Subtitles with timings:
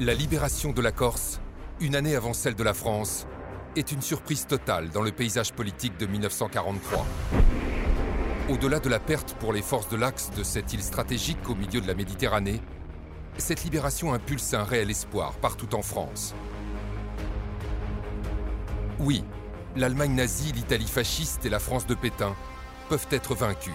[0.00, 1.42] La libération de la Corse,
[1.78, 3.26] une année avant celle de la France,
[3.76, 7.06] est une surprise totale dans le paysage politique de 1943.
[8.48, 11.82] Au-delà de la perte pour les forces de l'Axe de cette île stratégique au milieu
[11.82, 12.62] de la Méditerranée,
[13.36, 16.34] cette libération impulse un réel espoir partout en France.
[19.00, 19.22] Oui,
[19.76, 22.34] l'Allemagne nazie, l'Italie fasciste et la France de Pétain
[22.88, 23.74] peuvent être vaincus.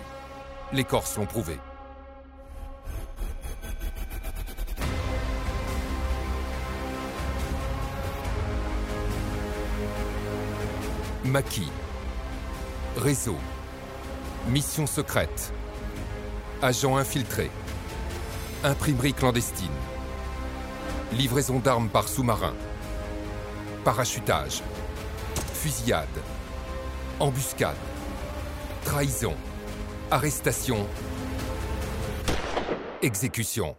[0.73, 1.59] Les Corses l'ont prouvé.
[11.35, 11.69] Maquis.
[12.95, 13.35] Réseau.
[14.47, 15.51] Mission secrète.
[16.61, 17.51] Agent infiltré.
[18.63, 19.67] Imprimerie clandestine.
[21.11, 22.53] Livraison d'armes par sous-marin.
[23.83, 24.63] Parachutage.
[25.53, 26.07] Fusillade.
[27.19, 27.75] Embuscade.
[28.85, 29.35] Trahison.
[30.11, 30.87] Arrestation.
[33.01, 33.75] Exécution.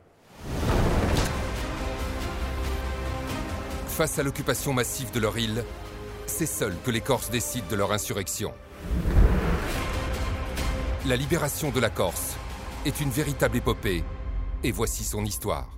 [3.89, 5.65] Face à l'occupation massive de leur île,
[6.27, 8.53] c'est seul que les Corses décident de leur insurrection.
[11.07, 12.37] La libération de la Corse
[12.85, 14.05] est une véritable épopée,
[14.63, 15.76] et voici son histoire.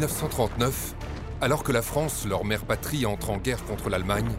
[0.00, 0.94] 1939,
[1.42, 4.30] alors que la France, leur mère patrie, entre en guerre contre l'Allemagne,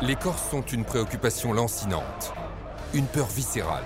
[0.00, 2.32] les Corses sont une préoccupation lancinante,
[2.94, 3.84] une peur viscérale.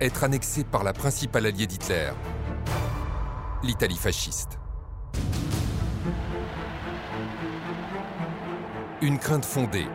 [0.00, 2.10] Être annexé par la principale alliée d'Hitler,
[3.62, 4.58] l'Italie fasciste.
[9.02, 9.86] Une crainte fondée.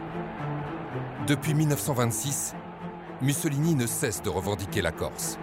[1.27, 2.55] Depuis 1926,
[3.21, 5.37] Mussolini ne cesse de revendiquer la Corse.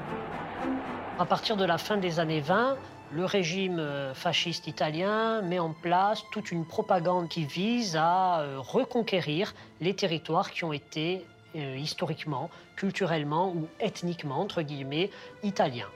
[1.19, 2.77] À partir de la fin des années 20,
[3.12, 3.82] le régime
[4.12, 10.65] fasciste italien met en place toute une propagande qui vise à reconquérir les territoires qui
[10.65, 15.10] ont été historiquement, culturellement ou ethniquement, entre guillemets,
[15.43, 15.88] italiens.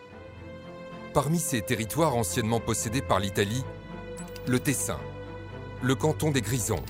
[1.12, 3.64] Parmi ces territoires anciennement possédés par l'Italie,
[4.46, 5.00] le Tessin,
[5.82, 6.82] le canton des Grisons,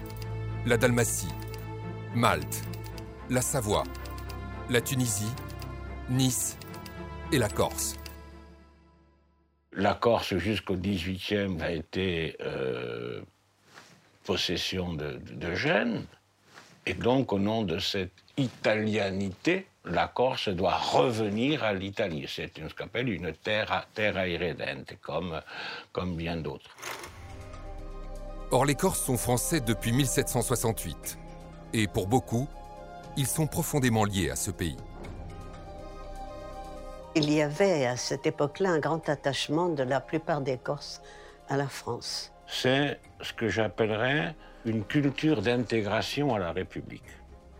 [0.66, 1.34] la Dalmatie,
[2.14, 2.62] Malte,
[3.28, 3.84] la Savoie,
[4.68, 5.32] la Tunisie,
[6.10, 6.56] Nice
[7.32, 7.96] et la Corse.
[9.72, 13.20] La Corse, jusqu'au XVIIIe, a été euh,
[14.24, 15.20] possession de,
[15.54, 16.06] Gênes.
[16.86, 22.26] Et donc, au nom de cette italianité, la Corse doit revenir à l'Italie.
[22.28, 25.40] C'est ce qu'on une terra, terra irredente, comme,
[25.92, 26.76] comme bien d'autres.
[28.50, 31.16] Or, les Corses sont français depuis 1768.
[31.74, 32.48] Et pour beaucoup,
[33.16, 34.76] ils sont profondément liés à ce pays.
[37.16, 41.02] Il y avait à cette époque-là un grand attachement de la plupart des Corses
[41.48, 42.32] à la France.
[42.46, 47.10] C'est ce que j'appellerais une culture d'intégration à la République,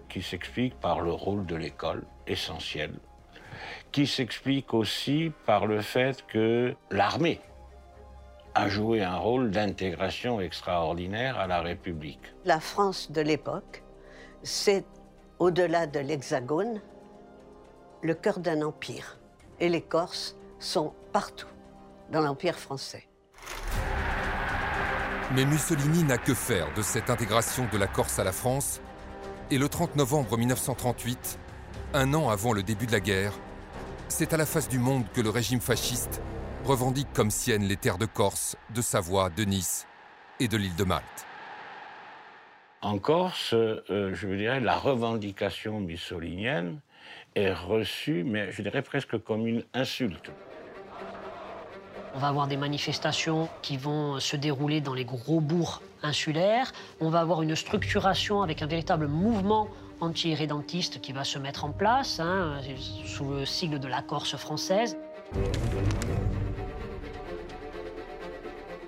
[0.09, 2.93] qui s'explique par le rôle de l'école, essentiel,
[3.91, 7.41] qui s'explique aussi par le fait que l'armée
[8.55, 12.35] a joué un rôle d'intégration extraordinaire à la République.
[12.45, 13.83] La France de l'époque,
[14.45, 14.85] c'est,
[15.41, 16.81] au-delà de l'Hexagone,
[18.03, 19.20] le cœur d'un empire
[19.61, 21.47] et les Corses sont partout
[22.11, 23.07] dans l'Empire français.
[25.35, 28.81] Mais Mussolini n'a que faire de cette intégration de la Corse à la France,
[29.51, 31.39] et le 30 novembre 1938,
[31.95, 33.33] un an avant le début de la guerre,
[34.09, 36.21] c'est à la face du monde que le régime fasciste
[36.65, 39.87] revendique comme sienne les terres de Corse, de Savoie, de Nice
[40.41, 41.27] et de l'île de Malte.
[42.83, 46.81] En Corse, euh, je veux dire, la revendication mussolinienne
[47.35, 50.31] est reçue, mais je dirais presque comme une insulte.
[52.15, 56.73] On va avoir des manifestations qui vont se dérouler dans les gros bourgs insulaires.
[57.01, 59.69] On va avoir une structuration avec un véritable mouvement
[60.01, 62.59] anti-irrédentiste qui va se mettre en place, hein,
[63.05, 64.97] sous le sigle de la Corse française.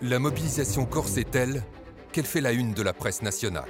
[0.01, 1.63] La mobilisation corse est telle
[2.11, 3.69] qu'elle fait la une de la presse nationale.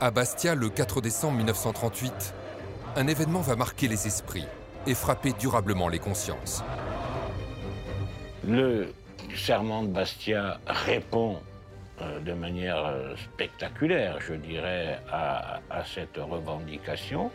[0.00, 2.32] À Bastia, le 4 décembre 1938,
[2.94, 4.46] un événement va marquer les esprits
[4.86, 6.62] et frapper durablement les consciences.
[8.46, 8.94] Le
[9.34, 11.40] serment de Bastia répond
[12.00, 17.32] euh, de manière euh, spectaculaire, je dirais, à, à cette revendication.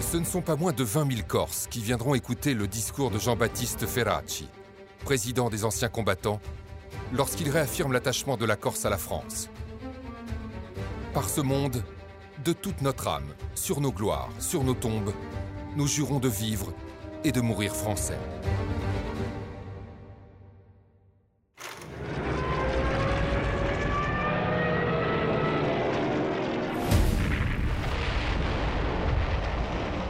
[0.00, 3.18] Ce ne sont pas moins de 20 000 Corses qui viendront écouter le discours de
[3.18, 4.48] Jean-Baptiste Ferracci,
[5.04, 6.40] président des anciens combattants,
[7.12, 9.50] lorsqu'il réaffirme l'attachement de la Corse à la France.
[11.14, 11.82] Par ce monde,
[12.44, 15.12] de toute notre âme, sur nos gloires, sur nos tombes,
[15.74, 16.72] nous jurons de vivre
[17.24, 18.18] et de mourir français.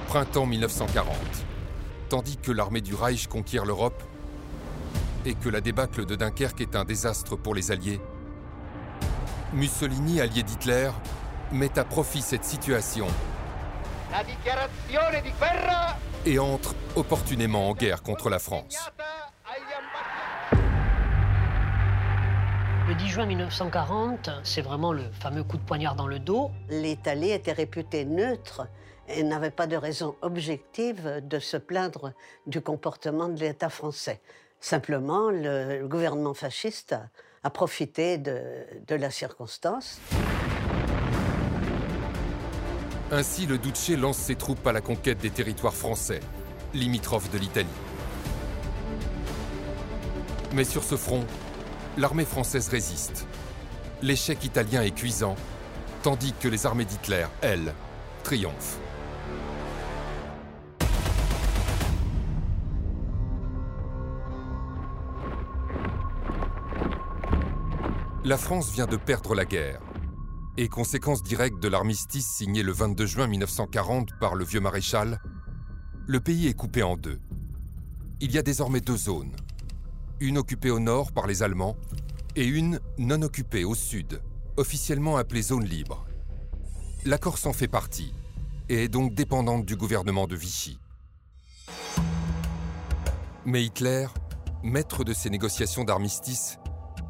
[0.09, 1.15] Printemps 1940.
[2.09, 4.03] Tandis que l'armée du Reich conquiert l'Europe
[5.25, 8.01] et que la débâcle de Dunkerque est un désastre pour les Alliés,
[9.53, 10.91] Mussolini, allié d'Hitler,
[11.53, 13.07] met à profit cette situation
[16.27, 18.91] et entre opportunément en guerre contre la France.
[22.89, 26.51] Le 10 juin 1940, c'est vraiment le fameux coup de poignard dans le dos.
[26.71, 28.67] L'Italie était réputée neutre
[29.09, 32.13] et n'avait pas de raison objective de se plaindre
[32.47, 34.21] du comportement de l'État français.
[34.61, 36.97] Simplement, le, gouvernement fasciste
[37.43, 38.41] a, profité de,
[38.87, 39.99] de la circonstance.
[43.11, 46.21] Ainsi, le Duce lance ses troupes à la conquête des territoires français,
[46.75, 47.67] limitrophes de l'Italie.
[50.53, 51.25] Mais sur ce front,
[51.97, 53.27] l'armée française résiste.
[54.03, 55.37] L'échec italien est cuisant,
[56.03, 57.75] tandis que les armées d'Hitler, elles,
[58.23, 58.79] triomphent.
[68.25, 69.81] La France vient de perdre la guerre.
[70.57, 75.21] Et conséquence directe de l'armistice signé le 22 juin 1940 par le vieux maréchal,
[76.09, 77.21] le pays est coupé en deux.
[78.21, 79.37] Il y a désormais deux zones.
[80.19, 81.77] Une occupée au nord par les Allemands
[82.35, 84.21] et une non occupée au sud,
[84.57, 86.05] officiellement appelée zone libre.
[87.05, 88.13] La Corse en fait partie
[88.69, 90.81] et est donc dépendante du gouvernement de Vichy.
[93.47, 94.09] Mais Hitler,
[94.65, 96.59] maître de ces négociations d'armistice,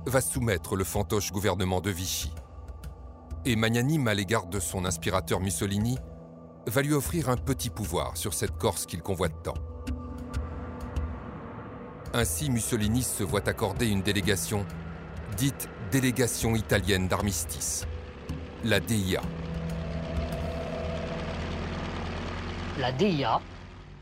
[0.08, 2.32] va soumettre le fantoche gouvernement de Vichy.
[3.44, 5.98] Et magnanime à l'égard de son inspirateur Mussolini,
[6.66, 9.54] va lui offrir un petit pouvoir sur cette Corse qu'il convoite tant.
[12.14, 14.64] Ainsi, Mussolini se voit accorder une délégation,
[15.36, 17.86] dite délégation italienne d'armistice,
[18.64, 19.20] la DIA.
[22.78, 23.40] La DIA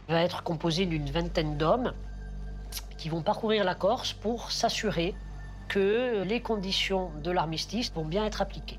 [0.09, 1.93] va être composée d'une vingtaine d'hommes
[2.97, 5.15] qui vont parcourir la Corse pour s'assurer
[5.69, 8.79] que les conditions de l'armistice vont bien être appliquées.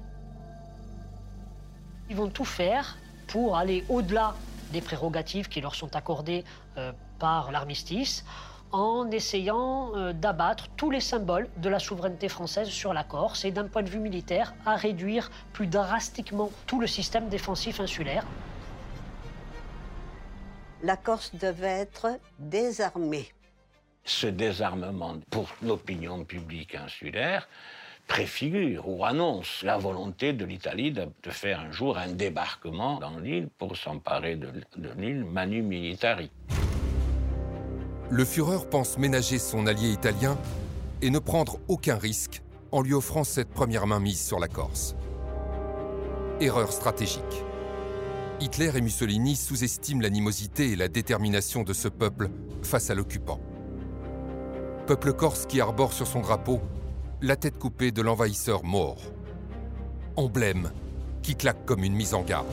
[2.10, 2.98] Ils vont tout faire
[3.28, 4.36] pour aller au-delà
[4.72, 6.44] des prérogatives qui leur sont accordées
[6.78, 8.26] euh, par l'armistice,
[8.72, 13.52] en essayant euh, d'abattre tous les symboles de la souveraineté française sur la Corse et
[13.52, 18.26] d'un point de vue militaire à réduire plus drastiquement tout le système défensif insulaire.
[20.84, 23.34] La Corse devait être désarmée
[24.08, 27.48] ce désarmement pour l'opinion publique insulaire
[28.08, 33.50] préfigure ou annonce la volonté de l'Italie de, faire un jour un débarquement dans l'île
[33.58, 34.48] pour s'emparer de,
[34.78, 36.32] de l'île Manu Militari.
[38.10, 40.38] Le Führer pense ménager son allié italien
[41.02, 44.96] et ne prendre aucun risque en lui offrant cette première main mise sur la Corse.
[46.40, 47.22] Erreur stratégique.
[48.40, 52.30] Hitler et Mussolini sous-estiment l'animosité et la détermination de ce peuple
[52.62, 53.42] face à l'occupant
[54.88, 56.62] peuple corse qui arbore sur son drapeau
[57.22, 59.02] la tête coupée de l'envahisseur mort.
[60.16, 60.72] Emblème
[61.22, 62.48] qui claque comme une mise en garde.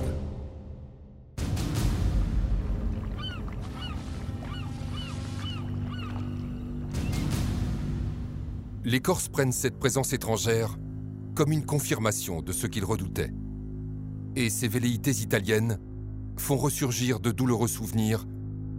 [8.85, 10.76] Les Corses prennent cette présence étrangère
[11.37, 13.33] comme une confirmation de ce qu'ils redoutaient.
[14.35, 15.79] Et ces velléités italiennes
[16.37, 18.26] font ressurgir de douloureux souvenirs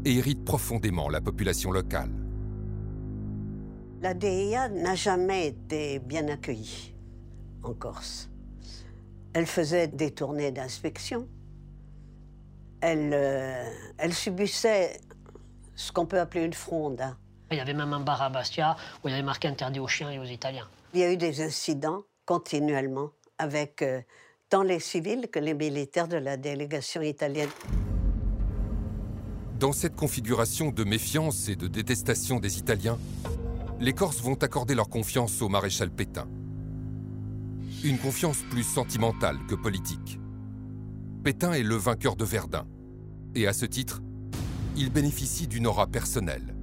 [0.03, 2.24] et irritent profondément la population locale.
[4.01, 6.93] La DEA n'a jamais été bien accueillie
[7.63, 8.29] en Corse.
[9.33, 11.27] Elle faisait des tournées d'inspection.
[12.81, 14.99] Elle, euh, elle subissait
[15.75, 17.01] ce qu'on peut appeler une fronde.
[17.01, 17.17] Hein.
[17.51, 19.87] Il y avait même un bar à Bastia où il y avait marqué interdit aux
[19.87, 20.67] chiens et aux Italiens.
[20.93, 24.01] Il y a eu des incidents continuellement avec euh,
[24.49, 27.49] tant les civils que les militaires de la délégation italienne.
[29.59, 32.97] Dans cette configuration de méfiance et de détestation des Italiens,
[33.79, 36.27] les Corses vont accorder leur confiance au maréchal Pétain.
[37.83, 40.19] Une confiance plus sentimentale que politique.
[41.23, 42.65] Pétain est le vainqueur de Verdun,
[43.35, 44.01] Et à ce titre,
[44.77, 46.55] il bénéficie d'une aura personnelle,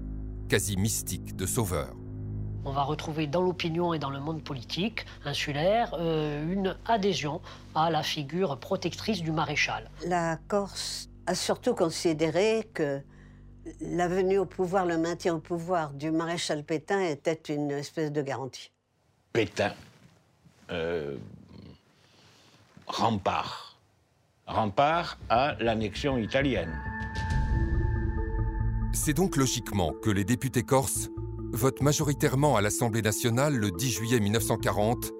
[0.49, 1.95] quasi mystique de sauveur.
[2.64, 7.40] On va retrouver dans l'opinion et dans le monde politique insulaire euh, une adhésion
[7.75, 9.90] à la figure protectrice du maréchal.
[10.07, 13.02] La Corse a surtout considéré que
[13.81, 18.23] la venue au pouvoir, le maintien au pouvoir du maréchal Pétain était une espèce de
[18.23, 18.71] garantie.
[19.33, 19.73] Pétain,
[20.71, 21.16] euh,
[22.87, 23.78] rempart,
[24.47, 26.78] rempart à l'annexion italienne.
[28.92, 31.09] C'est donc logiquement que les députés corses
[31.52, 35.12] votent majoritairement à l'Assemblée nationale le 10 juillet 1940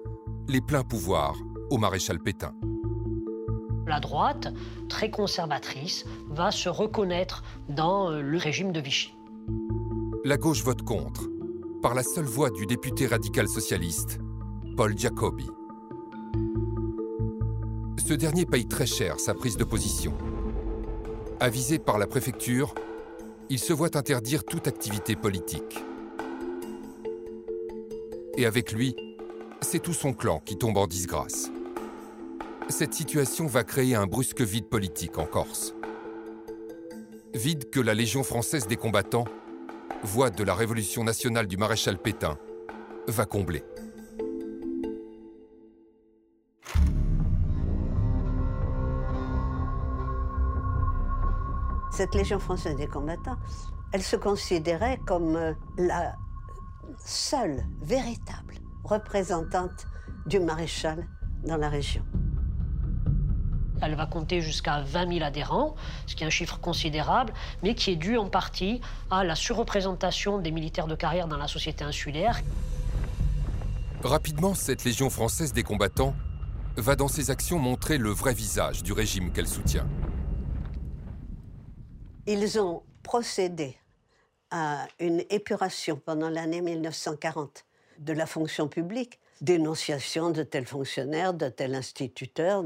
[0.47, 1.37] les pleins pouvoirs
[1.69, 2.53] au maréchal Pétain.
[3.85, 4.53] La droite,
[4.87, 9.13] très conservatrice, va se reconnaître dans euh, le régime de Vichy.
[10.23, 11.29] La gauche vote contre,
[11.81, 14.19] par la seule voix du député radical socialiste,
[14.77, 15.49] Paul Giacobbi.
[18.05, 20.13] Ce dernier paye très cher sa prise de position.
[21.39, 22.73] Avisé par la préfecture,
[23.49, 25.83] il se voit interdire toute activité politique.
[28.37, 28.95] Et avec lui,
[29.61, 31.51] c'est tout son clan qui tombe en disgrâce.
[32.69, 35.73] Cette situation va créer un brusque vide politique en Corse.
[37.33, 39.25] Vide que la Légion française des combattants,
[40.01, 42.37] voix de la révolution nationale du maréchal Pétain,
[43.07, 43.63] va combler.
[51.91, 53.37] Cette Légion française des combattants,
[53.91, 56.15] elle se considérait comme euh, la
[57.05, 59.85] seule véritable représentante
[60.25, 61.07] du maréchal
[61.45, 62.03] dans la région.
[63.81, 65.75] Elle va compter jusqu'à 20 000 adhérents,
[66.07, 70.39] ce qui est un chiffre considérable, mais qui est dû en partie à la surreprésentation
[70.39, 72.41] des militaires de carrière dans la société insulaire.
[74.03, 76.15] Rapidement, cette Légion française des combattants
[76.75, 79.87] va dans ses actions montrer le vrai visage du régime qu'elle soutient.
[82.25, 83.77] Ils ont procédé
[84.49, 87.65] à une épuration pendant l'année 1940
[87.99, 92.63] de la fonction publique, dénonciation de tels fonctionnaires, de tels instituteurs,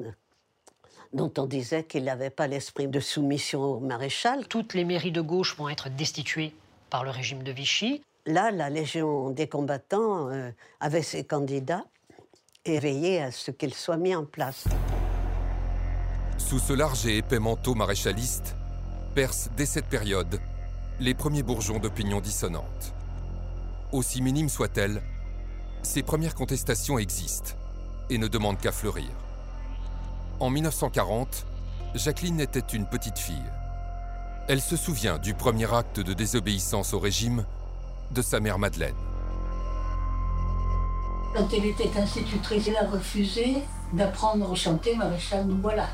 [1.14, 4.48] dont on disait qu'il n'avait pas l'esprit de soumission au maréchal.
[4.48, 6.54] Toutes les mairies de gauche vont être destituées
[6.90, 8.04] par le régime de Vichy.
[8.26, 11.86] Là, la Légion des combattants euh, avait ses candidats
[12.66, 14.66] et veillait à ce qu'ils soient mis en place.
[16.38, 18.56] Sous ce large et épais manteau maréchaliste,
[19.16, 20.40] percent dès cette période
[21.00, 22.94] les premiers bourgeons d'opinion dissonante.
[23.92, 25.02] Aussi minimes soient-elles,
[25.84, 27.54] ces premières contestations existent
[28.10, 29.08] et ne demandent qu'à fleurir.
[30.40, 31.48] En 1940,
[31.96, 33.52] Jacqueline était une petite fille.
[34.48, 37.44] Elle se souvient du premier acte de désobéissance au régime
[38.12, 38.96] de sa mère Madeleine.
[41.36, 43.64] Quand elle était institutrice, elle a refusé
[43.94, 45.88] d'apprendre à chanter Maréchal nous voilà.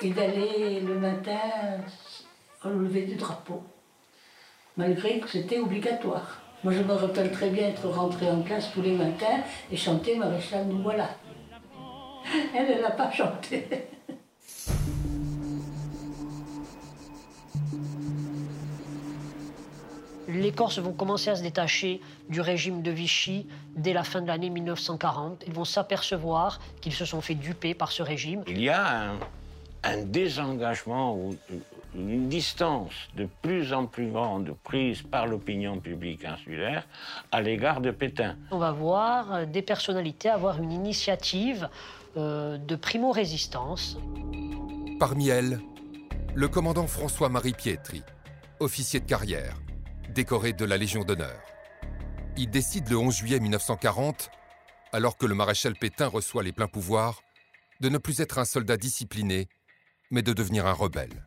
[0.00, 1.80] Et d'aller le matin
[2.64, 3.64] au lever du drapeau,
[4.76, 6.38] malgré que c'était obligatoire.
[6.64, 10.16] Moi, je me rappelle très bien être rentrée en classe tous les matins et chanter
[10.16, 11.10] Maréchal, nous voilà.
[12.56, 13.66] Elle, elle n'a pas chanté.
[20.28, 23.46] Les Corses vont commencer à se détacher du régime de Vichy
[23.76, 25.44] dès la fin de l'année 1940.
[25.46, 28.42] Ils vont s'apercevoir qu'ils se sont fait duper par ce régime.
[28.46, 29.18] Il y a un,
[29.84, 31.18] un désengagement
[31.94, 36.86] une distance de plus en plus grande prise par l'opinion publique insulaire
[37.32, 38.36] à l'égard de Pétain.
[38.50, 41.68] On va voir euh, des personnalités avoir une initiative
[42.16, 43.98] euh, de primo-résistance.
[44.98, 45.60] Parmi elles,
[46.34, 48.02] le commandant François-Marie Pietri,
[48.60, 49.56] officier de carrière,
[50.14, 51.40] décoré de la Légion d'honneur.
[52.36, 54.30] Il décide le 11 juillet 1940,
[54.92, 57.20] alors que le maréchal Pétain reçoit les pleins pouvoirs,
[57.80, 59.48] de ne plus être un soldat discipliné,
[60.10, 61.24] mais de devenir un rebelle.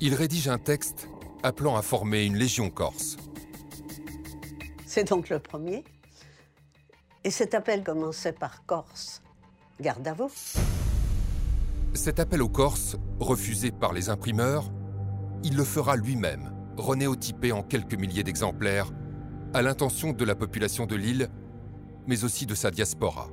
[0.00, 1.08] Il rédige un texte
[1.42, 3.16] appelant à former une légion corse.
[4.86, 5.84] C'est donc le premier.
[7.22, 9.22] Et cet appel commençait par Corse.
[9.80, 10.30] Garde à vous.
[11.94, 14.70] Cet appel aux Corses, refusé par les imprimeurs,
[15.42, 18.90] il le fera lui-même, renéotypé en quelques milliers d'exemplaires,
[19.54, 21.28] à l'intention de la population de l'île,
[22.06, 23.28] mais aussi de sa diaspora.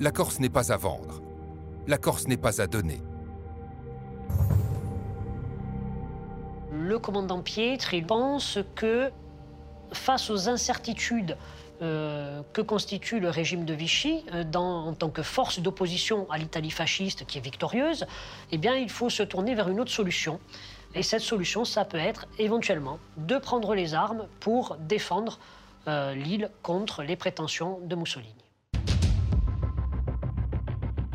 [0.00, 1.22] La Corse n'est pas à vendre.
[1.86, 3.00] La Corse n'est pas à donner.
[6.84, 9.10] Le commandant Pietri pense que
[9.92, 11.36] face aux incertitudes
[11.82, 16.70] euh, que constitue le régime de Vichy euh, en tant que force d'opposition à l'Italie
[16.70, 18.06] fasciste qui est victorieuse,
[18.52, 20.38] eh il faut se tourner vers une autre solution.
[20.94, 25.38] Et cette solution, ça peut être éventuellement de prendre les armes pour défendre
[25.88, 28.34] euh, l'île contre les prétentions de Mussolini.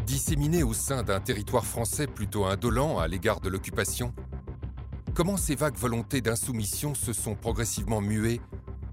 [0.06, 4.14] Disséminés au sein d'un territoire français plutôt indolent à l'égard de l'occupation,
[5.14, 8.42] comment ces vagues volontés d'insoumission se sont progressivement muées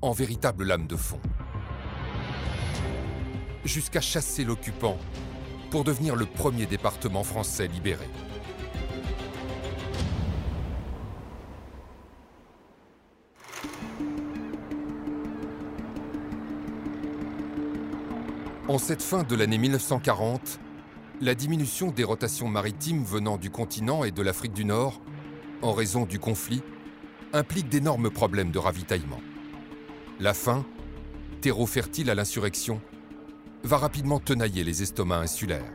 [0.02, 1.20] en véritable lame de fond
[3.64, 4.98] Jusqu'à chasser l'occupant
[5.70, 8.06] pour devenir le premier département français libéré.
[18.68, 20.58] En cette fin de l'année 1940,
[21.20, 25.00] la diminution des rotations maritimes venant du continent et de l'Afrique du Nord,
[25.62, 26.62] en raison du conflit,
[27.32, 29.20] implique d'énormes problèmes de ravitaillement.
[30.20, 30.64] La faim,
[31.40, 32.80] terreau fertile à l'insurrection,
[33.62, 35.72] va rapidement tenailler les estomacs insulaires.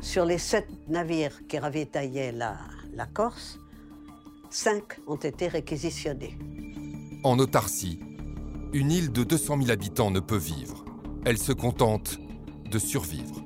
[0.00, 2.56] Sur les sept navires qui ravitaillaient la,
[2.94, 3.58] la Corse,
[4.50, 6.38] cinq ont été réquisitionnés.
[7.24, 7.98] En autarcie,
[8.72, 10.84] une île de 200 000 habitants ne peut vivre.
[11.24, 12.18] Elle se contente
[12.70, 13.42] de survivre.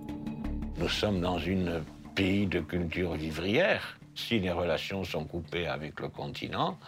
[0.79, 1.83] Nous sommes dans un
[2.15, 3.99] pays de culture vivrière.
[4.15, 6.79] Si les relations sont coupées avec le continent,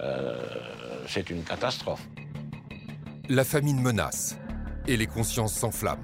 [0.00, 0.42] euh,
[1.06, 2.06] c'est une catastrophe.
[3.28, 4.36] La famine menace
[4.86, 6.02] et les consciences s'enflamment.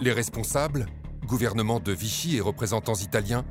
[0.00, 0.86] Les responsables,
[1.26, 3.44] gouvernement de Vichy et représentants italiens,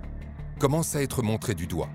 [0.60, 1.90] commencent à être montrés du doigt.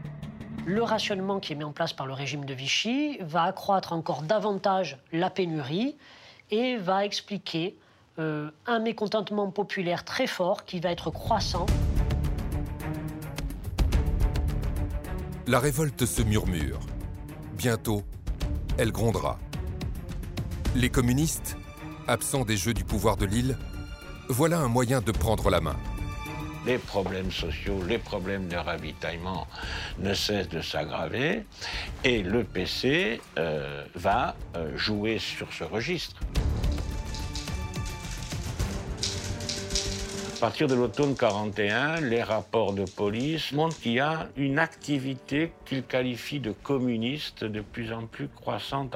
[0.66, 4.22] Le rationnement qui est mis en place par le régime de Vichy va accroître encore
[4.22, 5.96] davantage la pénurie
[6.50, 7.76] et va expliquer
[8.18, 11.66] euh, un mécontentement populaire très fort qui va être croissant.
[15.48, 16.80] La révolte se murmure.
[17.56, 18.02] Bientôt,
[18.78, 19.38] elle grondera.
[20.74, 21.56] Les communistes,
[22.08, 23.56] absents des jeux du pouvoir de l'île,
[24.28, 25.76] voilà un moyen de prendre la main.
[26.66, 29.46] Les problèmes sociaux, les problèmes de ravitaillement
[30.00, 31.46] ne cessent de s'aggraver
[32.02, 36.20] et le PC euh, va euh, jouer sur ce registre.
[40.36, 45.50] À partir de l'automne 41, les rapports de police montrent qu'il y a une activité
[45.64, 48.94] qu'il qualifie de communiste de plus en plus croissante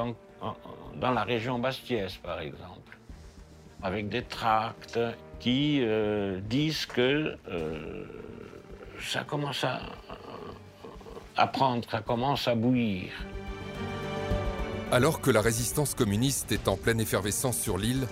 [0.97, 2.99] dans la région bastiaise, par exemple,
[3.83, 5.01] avec des tracts
[5.39, 8.05] qui euh, disent que euh,
[9.01, 13.13] ça commence à prendre, ça commence à bouillir.
[14.93, 18.07] Alors que la résistance communiste est en pleine effervescence sur l'île,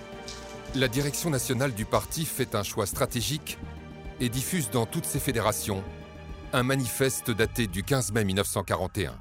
[0.75, 3.57] la direction nationale du parti fait un choix stratégique
[4.19, 5.83] et diffuse dans toutes ses fédérations
[6.53, 9.13] un manifeste daté du 15 mai 1941.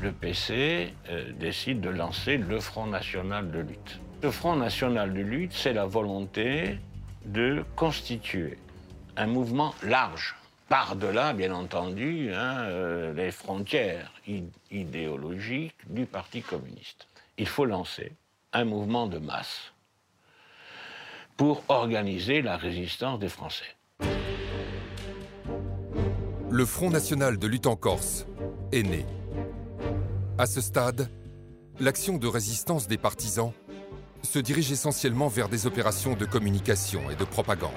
[0.00, 4.00] Le PC euh, décide de lancer le Front national de lutte.
[4.22, 6.78] Le Front national de lutte, c'est la volonté
[7.24, 8.58] de constituer
[9.16, 10.34] un mouvement large,
[10.68, 14.12] par-delà, bien entendu, hein, euh, les frontières
[14.70, 17.06] idéologiques du Parti communiste.
[17.38, 18.12] Il faut lancer
[18.52, 19.72] un mouvement de masse
[21.36, 23.76] pour organiser la résistance des Français.
[26.50, 28.26] Le Front national de lutte en Corse
[28.72, 29.06] est né.
[30.36, 31.08] À ce stade,
[31.80, 33.52] l'action de résistance des partisans
[34.22, 37.72] se dirige essentiellement vers des opérations de communication et de propagande.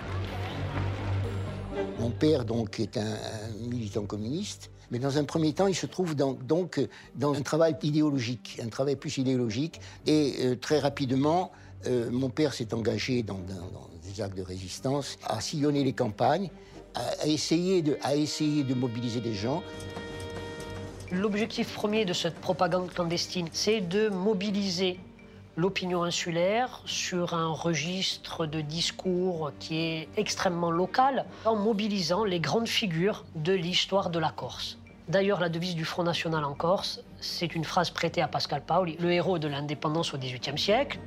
[1.99, 3.17] Mon père donc est un
[3.61, 6.79] militant communiste mais dans un premier temps, il se trouve donc
[7.15, 9.79] dans un travail idéologique, un travail plus idéologique.
[10.05, 11.51] Et euh, très rapidement,
[11.87, 13.39] euh, mon père s'est engagé dans,
[14.03, 16.49] des actes de résistance, à sillonner les campagnes,
[16.93, 19.61] à essayer de mobiliser des gens.
[21.11, 24.99] L'objectif premier de cette propagande clandestine, c'est de mobiliser
[25.57, 32.67] l'opinion insulaire sur un registre de discours qui est extrêmement local, en mobilisant les grandes
[32.67, 34.77] figures de l'histoire de la Corse.
[35.07, 38.97] D'ailleurs, la devise du Front National en Corse, c'est une phrase prêtée à Pascal Paoli,
[38.99, 40.99] le héros de l'indépendance au XVIIIe siècle.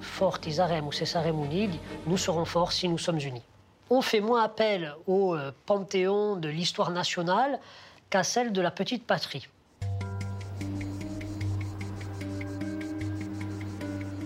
[0.00, 3.42] Fortis arem ou cessarem unidi, nous serons forts si nous sommes unis.
[3.90, 7.58] On fait moins appel au euh, panthéon de l'histoire nationale
[8.08, 9.48] qu'à celle de la petite patrie.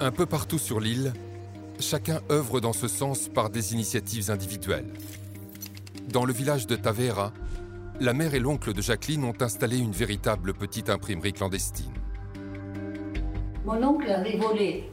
[0.05, 1.15] Un peu partout sur l'île,
[1.81, 4.93] chacun œuvre dans ce sens par des initiatives individuelles.
[6.13, 7.33] Dans le village de Tavera,
[8.01, 11.95] la mère et l'oncle de Jacqueline ont installé une véritable petite imprimerie clandestine.
[13.65, 14.91] Mon oncle avait volé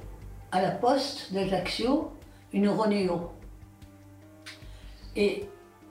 [0.54, 2.14] à la poste d'Ajaccio
[2.54, 3.32] une Ronéo.
[5.18, 5.44] Et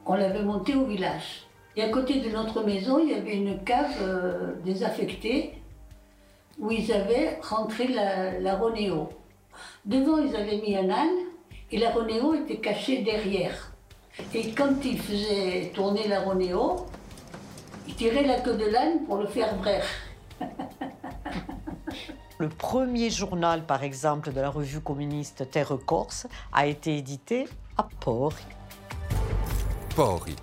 [0.06, 1.46] on l'avait montée au village.
[1.76, 5.59] Et à côté de notre maison, il y avait une cave euh, désaffectée
[6.60, 9.08] où ils avaient rentré la, la Ronéo.
[9.84, 11.18] Devant, ils avaient mis un âne
[11.72, 13.72] et la Ronéo était cachée derrière.
[14.34, 16.86] Et quand ils faisaient tourner la Ronéo,
[17.88, 20.10] ils tiraient la queue de l'âne pour le faire bref.
[22.38, 27.46] Le premier journal, par exemple, de la revue communiste Terre Corse a été édité
[27.76, 28.46] à Pori.
[29.94, 30.36] Pori,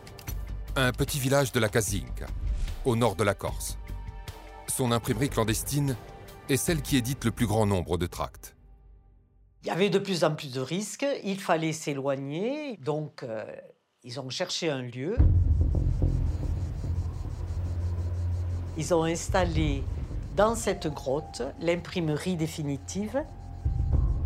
[0.75, 2.27] un petit village de la Casinca,
[2.85, 3.79] au nord de la Corse.
[4.77, 5.95] Son imprimerie clandestine
[6.49, 8.55] est celle qui édite le plus grand nombre de tracts.
[9.63, 13.43] Il y avait de plus en plus de risques, il fallait s'éloigner, donc euh,
[14.03, 15.17] ils ont cherché un lieu.
[18.77, 19.83] Ils ont installé
[20.35, 23.25] dans cette grotte l'imprimerie définitive.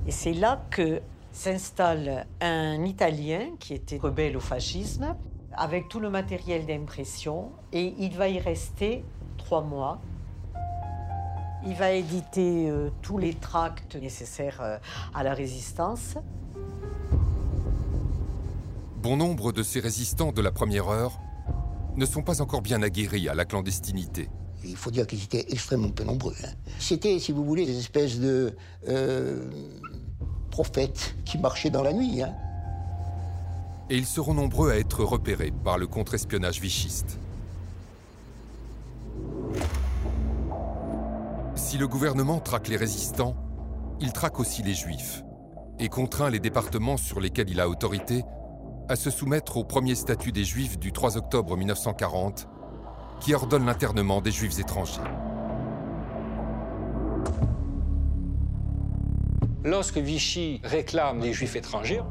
[0.06, 5.16] Et c'est là que s'installe un Italien qui était rebelle au fascisme,
[5.54, 9.06] avec tout le matériel d'impression, et il va y rester
[9.38, 10.02] trois mois.
[11.66, 14.78] Il va éditer euh, tous les tracts nécessaires euh,
[15.14, 16.16] à la résistance.
[19.02, 21.20] Bon nombre de ces résistants de la première heure
[21.96, 24.30] ne sont pas encore bien aguerris à la clandestinité.
[24.64, 26.36] Il faut dire qu'ils étaient extrêmement peu nombreux.
[26.44, 26.50] hein.
[26.80, 28.56] C'était, si vous voulez, des espèces de
[28.88, 29.50] euh,
[30.52, 32.22] prophètes qui marchaient dans la nuit.
[32.24, 32.34] hein.
[33.90, 37.18] Et ils seront nombreux à être repérés par le contre-espionnage vichiste.
[41.64, 43.36] Si le gouvernement traque les résistants,
[44.00, 45.22] il traque aussi les juifs
[45.80, 48.24] et contraint les départements sur lesquels il a autorité
[48.90, 52.48] à se soumettre au premier statut des juifs du 3 octobre 1940
[53.22, 55.02] qui ordonne l'internement des juifs étrangers.
[59.64, 62.02] Lorsque Vichy réclame les juifs étrangers,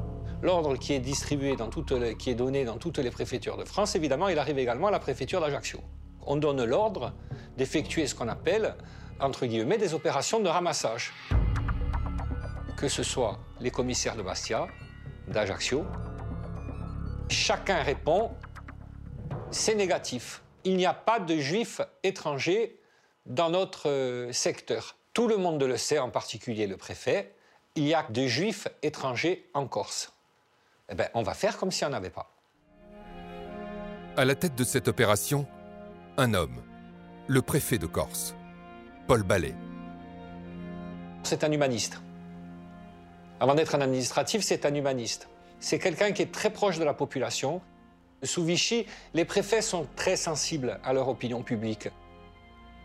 [0.43, 3.65] l'ordre qui est distribué dans toutes les- qui est donné dans toutes les préfectures de
[3.65, 5.81] France, évidemment, il arrive également à la préfecture d'Ajaccio.
[6.25, 7.13] On donne l'ordre
[7.59, 8.77] d'effectuer ce qu'on appelle,
[9.21, 11.13] entre des opérations de ramassage.
[12.77, 14.67] Que ce soit les commissaires de Bastia,
[15.29, 15.85] d'Ajaccio,
[17.29, 18.33] chacun répond,
[19.51, 20.43] c'est négatif.
[20.65, 22.81] Il n'y a pas de juifs étrangers
[23.27, 24.97] dans notre euh, secteur.
[25.13, 27.35] Tout le monde le sait, en particulier le préfet,
[27.77, 30.13] il y a des juifs étrangers en Corse.
[30.89, 32.33] Eh bien, on va faire comme s'il n'y en avait pas.
[34.17, 35.47] À la tête de cette opération,
[36.17, 36.63] un homme,
[37.29, 38.35] le préfet de Corse,
[39.11, 39.57] Paul Ballet.
[41.25, 42.01] C'est un humaniste.
[43.41, 45.29] Avant d'être un administratif, c'est un humaniste.
[45.59, 47.61] C'est quelqu'un qui est très proche de la population.
[48.23, 51.89] Sous Vichy, les préfets sont très sensibles à leur opinion publique.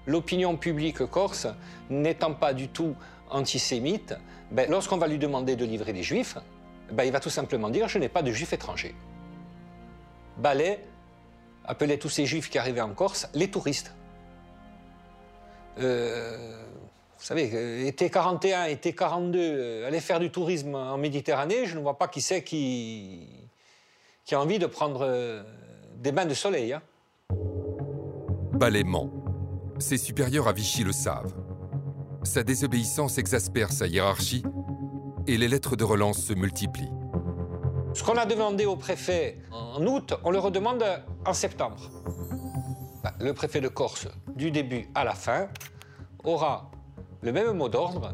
[0.08, 1.46] L'opinion publique corse
[1.92, 2.96] n'étant pas du tout
[3.30, 4.16] antisémite,
[4.50, 6.40] ben, lorsqu'on va lui demander de livrer des juifs,
[6.92, 8.96] ben, il va tout simplement dire Je n'ai pas de juifs étrangers.
[10.40, 10.84] Ballet
[11.66, 13.94] appelait tous ces juifs qui arrivaient en Corse les touristes.
[15.80, 16.38] Euh,
[17.18, 21.76] vous savez, euh, été 41, été 42, euh, aller faire du tourisme en Méditerranée, je
[21.76, 23.28] ne vois pas qui c'est qui,
[24.26, 25.44] qui a envie de prendre
[25.98, 26.74] des bains de soleil.
[26.74, 26.82] hein.
[28.54, 29.10] Ballet ment.
[29.80, 31.34] Ses supérieurs à Vichy le savent.
[32.24, 34.44] Sa désobéissance exaspère sa hiérarchie
[35.28, 36.92] et les lettres de relance se multiplient.
[37.94, 40.84] Ce qu'on a demandé au préfet en août, on le redemande
[41.26, 41.90] en septembre.
[43.20, 45.48] Le préfet de Corse, du début à la fin,
[46.24, 46.72] aura
[47.22, 48.14] le même mot d'ordre.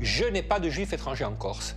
[0.00, 1.76] Je n'ai pas de juifs étrangers en Corse.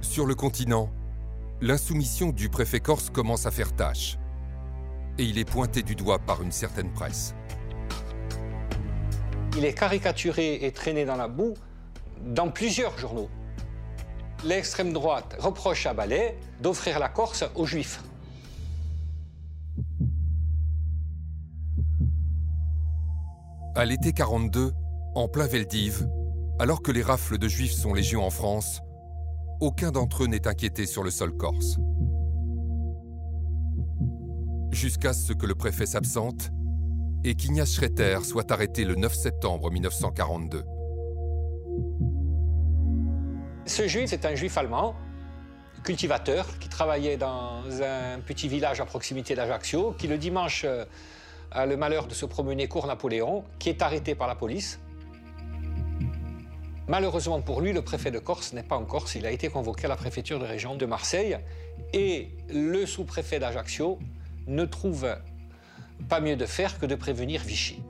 [0.00, 0.90] Sur le continent,
[1.60, 4.18] l'insoumission du préfet corse commence à faire tâche.
[5.18, 7.34] Et il est pointé du doigt par une certaine presse.
[9.56, 11.54] Il est caricaturé et traîné dans la boue
[12.24, 13.28] dans plusieurs journaux.
[14.44, 18.00] L'extrême droite reproche à Ballet d'offrir la Corse aux Juifs.
[23.74, 24.72] À l'été 42,
[25.16, 26.08] en plein Veldiv,
[26.60, 28.80] alors que les rafles de juifs sont légion en France,
[29.60, 31.78] aucun d'entre eux n'est inquiété sur le sol corse.
[34.70, 36.50] Jusqu'à ce que le préfet s'absente
[37.24, 40.62] et qu'Ignace Schretter soit arrêté le 9 septembre 1942.
[43.68, 44.96] Ce juif, c'est un juif allemand,
[45.84, 50.86] cultivateur, qui travaillait dans un petit village à proximité d'Ajaccio, qui le dimanche euh,
[51.50, 54.80] a le malheur de se promener cours Napoléon, qui est arrêté par la police.
[56.88, 59.84] Malheureusement pour lui, le préfet de Corse n'est pas en Corse, il a été convoqué
[59.84, 61.38] à la préfecture de région de Marseille,
[61.92, 63.98] et le sous-préfet d'Ajaccio
[64.46, 65.14] ne trouve
[66.08, 67.82] pas mieux de faire que de prévenir Vichy.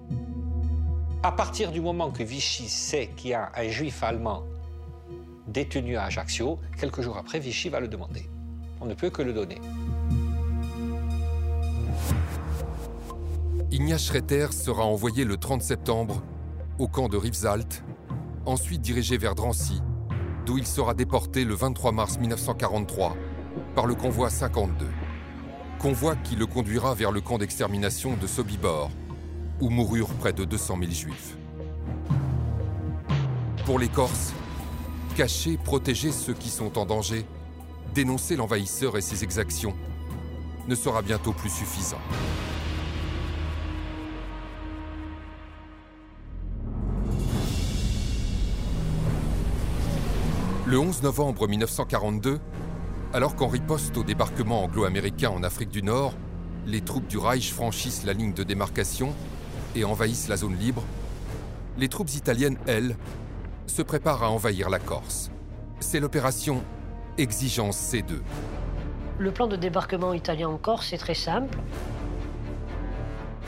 [1.23, 4.43] À partir du moment que Vichy sait qu'il y a un juif allemand
[5.49, 8.29] détenu à Ajaccio, quelques jours après, Vichy va le demander.
[8.81, 9.61] On ne peut que le donner.
[13.71, 16.23] Ignace Schretter sera envoyé le 30 septembre
[16.79, 17.83] au camp de Rivesaltes,
[18.47, 19.83] ensuite dirigé vers Drancy,
[20.47, 23.17] d'où il sera déporté le 23 mars 1943
[23.75, 24.87] par le convoi 52.
[25.79, 28.91] convoi qui le conduira vers le camp d'extermination de Sobibor,
[29.61, 31.37] où moururent près de 200 000 juifs.
[33.65, 34.33] Pour les Corses,
[35.19, 37.27] cacher, protéger ceux qui sont en danger,
[37.93, 39.75] dénoncer l'envahisseur et ses exactions,
[40.69, 41.99] ne sera bientôt plus suffisant.
[50.67, 52.39] Le 11 novembre 1942,
[53.13, 56.15] alors qu'en riposte au débarquement anglo-américain en Afrique du Nord,
[56.65, 59.13] les troupes du Reich franchissent la ligne de démarcation
[59.75, 60.85] et envahissent la zone libre,
[61.77, 62.97] les troupes italiennes, elles,
[63.69, 65.31] se préparent à envahir la Corse.
[65.81, 66.63] C'est l'opération
[67.19, 68.21] Exigence C2.
[69.19, 71.59] Le plan de débarquement italien en Corse est très simple.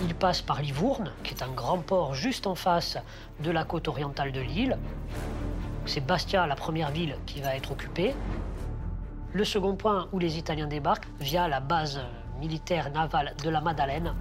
[0.02, 2.96] Il passe par Livourne, qui est un grand port juste en face
[3.40, 4.78] de la côte orientale de l'île.
[5.86, 8.14] C'est Bastia, la première ville, qui va être occupée.
[9.32, 12.00] Le second point où les Italiens débarquent, via la base
[12.40, 14.14] militaire navale de la Madeleine.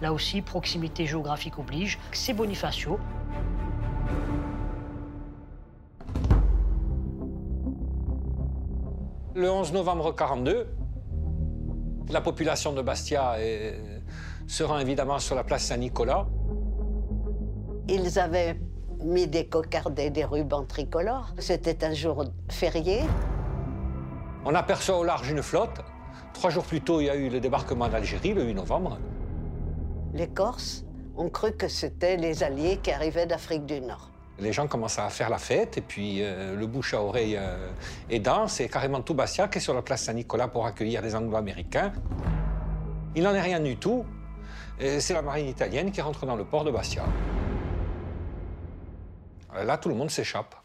[0.00, 2.98] Là aussi, proximité géographique oblige, c'est Bonifacio.
[9.34, 10.66] Le 11 novembre 1942,
[12.10, 13.78] la population de Bastia est-
[14.46, 16.26] se rend évidemment sur la place Saint-Nicolas.
[17.88, 18.60] Ils avaient
[19.02, 21.32] mis des cocardes et des rubans tricolores.
[21.38, 23.00] C'était un jour férié.
[24.44, 25.80] On aperçoit au large une flotte.
[26.34, 28.98] Trois jours plus tôt, il y a eu le débarquement d'Algérie, le 8 novembre.
[30.14, 30.84] Les Corses
[31.16, 34.10] ont cru que c'était les Alliés qui arrivaient d'Afrique du Nord.
[34.38, 37.70] Les gens commencent à faire la fête, et puis euh, le bouche à oreille euh,
[38.10, 41.14] est dense, et carrément tout Bastia qui est sur la place Saint-Nicolas pour accueillir les
[41.14, 41.92] Anglo-Américains.
[43.14, 44.04] Il n'en est rien du tout.
[44.78, 47.04] C'est la marine italienne qui rentre dans le port de Bastia.
[49.54, 50.56] Là, tout le monde s'échappe.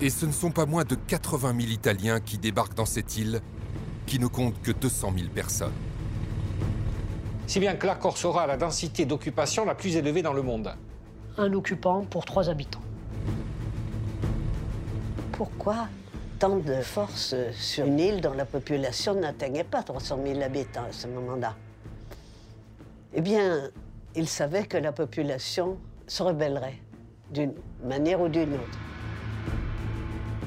[0.00, 3.40] Et ce ne sont pas moins de 80 000 Italiens qui débarquent dans cette île,
[4.06, 5.72] qui ne compte que 200 000 personnes.
[7.46, 10.74] Si bien que la Corse aura la densité d'occupation la plus élevée dans le monde.
[11.38, 12.82] Un occupant pour trois habitants.
[15.32, 15.88] Pourquoi
[16.38, 20.92] tant de force sur une île dont la population n'atteignait pas 300 000 habitants à
[20.92, 21.54] ce moment-là?
[23.14, 23.70] Eh bien,
[24.16, 26.80] ils savaient que la population se rebellerait
[27.30, 27.52] d'une
[27.84, 28.78] manière ou d'une autre.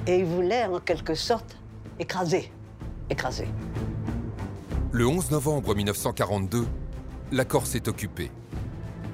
[0.06, 1.58] Et ils voulaient en quelque sorte
[1.98, 2.52] écraser,
[3.10, 3.48] écraser.
[4.92, 6.66] Le 11 novembre 1942,
[7.32, 8.32] la Corse est occupée.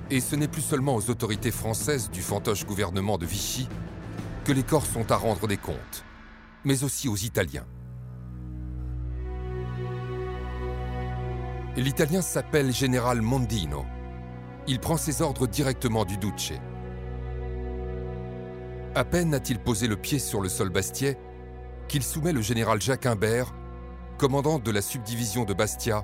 [0.10, 3.67] Et ce n'est plus seulement aux autorités françaises du fantoche gouvernement de Vichy
[4.43, 6.06] que les Corses ont à rendre des comptes,
[6.63, 7.65] mais aussi aux Italiens.
[11.75, 13.86] L'Italien s'appelle Général Mondino.
[14.67, 16.54] Il prend ses ordres directement du Duce.
[18.93, 21.17] À peine a-t-il posé le pied sur le sol bastiais
[21.89, 23.54] qu'il soumet le général Jacques Imbert,
[24.17, 26.04] commandant de la subdivision de Bastia,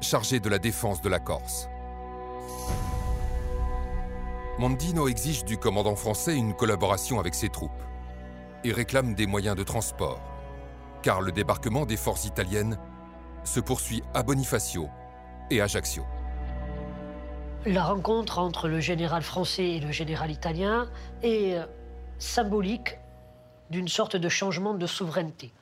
[0.00, 1.68] chargé de la défense de la Corse.
[4.58, 7.70] Mondino exige du commandant français une collaboration avec ses troupes
[8.64, 10.20] et réclame des moyens de transport,
[11.02, 12.78] car le débarquement des forces italiennes
[13.44, 14.88] se poursuit à Bonifacio
[15.50, 16.04] et Ajaccio.
[17.66, 20.88] La rencontre entre le général français et le général italien
[21.22, 21.66] est euh,
[22.18, 22.98] symbolique
[23.70, 25.52] d'une sorte de changement de souveraineté.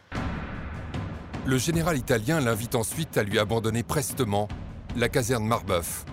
[1.47, 4.49] Le général italien l'invite ensuite à lui abandonner prestement
[4.97, 6.05] la caserne Marbeuf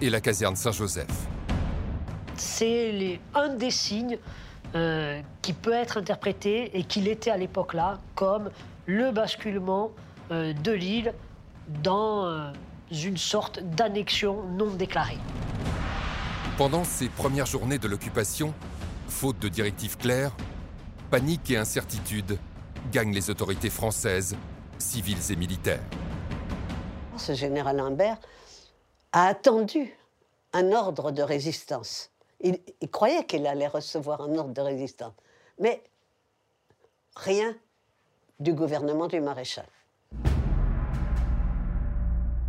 [0.00, 1.28] et la caserne Saint-Joseph.
[2.34, 4.18] C'est un des signes
[4.74, 8.50] euh, qui peut être interprété et qu'il était à l'époque-là comme
[8.86, 9.92] le basculement
[10.32, 11.14] euh, de l'île
[11.84, 12.50] dans euh,
[12.90, 15.18] une sorte d'annexion non déclarée.
[16.58, 18.52] Pendant ces premières journées de l'occupation,
[19.06, 20.32] faute de directives claires,
[21.12, 22.38] panique et incertitude
[22.90, 24.36] gagnent les autorités françaises,
[24.80, 25.84] civiles et militaires.
[27.16, 28.18] Ce général Imbert
[29.12, 29.92] a attendu
[30.52, 32.10] un ordre de résistance.
[32.40, 35.12] Il, il croyait qu'il allait recevoir un ordre de résistance,
[35.58, 35.82] mais
[37.14, 37.54] rien
[38.38, 39.66] du gouvernement du maréchal.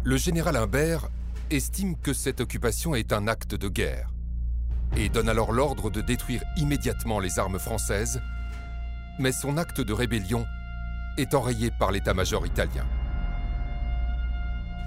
[0.04, 1.10] Le général Imbert
[1.52, 4.10] estime que cette occupation est un acte de guerre
[4.96, 8.22] et donne alors l'ordre de détruire immédiatement les armes françaises,
[9.20, 10.46] mais son acte de rébellion
[11.17, 12.86] est enrayé par l'état-major italien.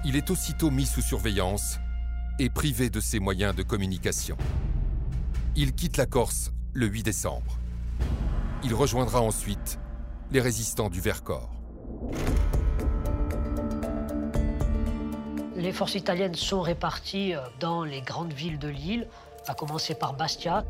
[0.03, 1.79] Il est aussitôt mis sous surveillance
[2.39, 4.37] et privé de ses moyens de communication.
[5.55, 7.57] Il quitte la Corse le 8 décembre.
[8.63, 9.79] Il rejoindra ensuite
[10.31, 11.51] les résistants du Vercors.
[15.55, 19.07] Les forces italiennes sont réparties euh, dans les grandes villes de l'île,
[19.47, 20.65] à commencer par Bastia.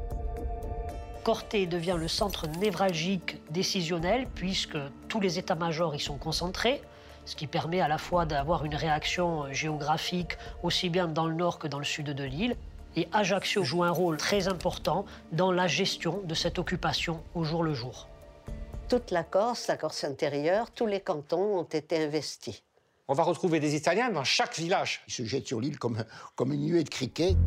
[1.23, 4.77] Corté devient le centre névralgique décisionnel puisque
[5.15, 6.81] tous les états-majors y sont concentrés,
[7.23, 11.57] ce qui permet à la fois d'avoir une réaction géographique aussi bien dans le nord
[11.57, 12.57] que dans le sud de l'île.
[12.97, 17.63] Et Ajaccio joue un rôle très important dans la gestion de cette occupation au jour
[17.63, 18.09] le jour.
[18.89, 22.61] Toute la Corse, la Corse intérieure, tous les cantons ont été investis.
[23.07, 25.01] On va retrouver des Italiens dans chaque village.
[25.07, 26.03] Ils se jettent sur l'île comme,
[26.35, 27.37] comme une nuée de criquets.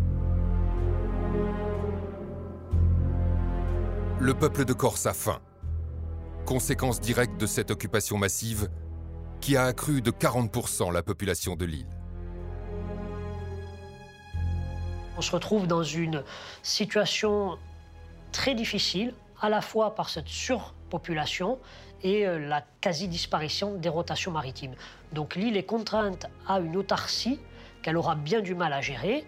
[4.20, 5.38] Le peuple de Corse a faim.
[6.49, 8.71] Conséquence directe de cette occupation massive
[9.43, 11.87] qui a accru de 40% la population de l'île.
[15.19, 16.25] On se retrouve dans une
[16.63, 17.59] situation
[18.33, 21.59] très difficile, à la fois par cette surpopulation
[22.03, 24.75] et euh, la quasi-disparition des rotations maritimes.
[25.13, 27.39] Donc l'île est contrainte à une autarcie
[27.83, 29.27] qu'elle aura bien du mal à gérer,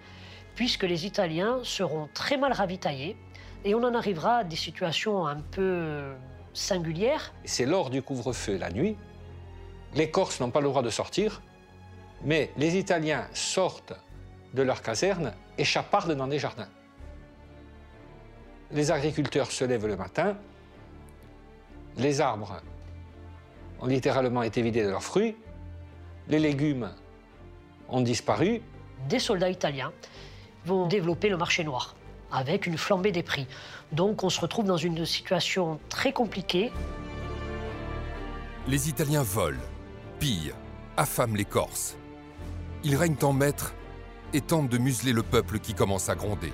[0.54, 3.18] puisque les Italiens seront très mal ravitaillés,
[3.66, 6.14] et on en arrivera à des situations un peu
[6.52, 8.96] C'est lors du couvre-feu la nuit.
[9.94, 11.42] Les Corses n'ont pas le droit de sortir,
[12.22, 13.94] mais les Italiens sortent
[14.54, 16.68] de leur caserne et chapardent dans des jardins.
[18.72, 20.36] Les agriculteurs se lèvent le matin,
[21.96, 22.60] les arbres
[23.80, 25.36] ont littéralement été vidés de leurs fruits,
[26.28, 26.90] les légumes
[27.88, 28.62] ont disparu.
[29.08, 29.92] Des soldats italiens
[30.64, 31.96] vont développer le marché noir
[32.32, 33.46] avec une flambée des prix.
[33.92, 36.72] Donc on se retrouve dans une situation très compliquée.
[38.68, 39.58] Les Italiens volent,
[40.18, 40.52] pillent,
[40.96, 41.96] affament les Corses.
[42.84, 43.74] Ils règnent en maître
[44.32, 46.52] et tentent de museler le peuple qui commence à gronder.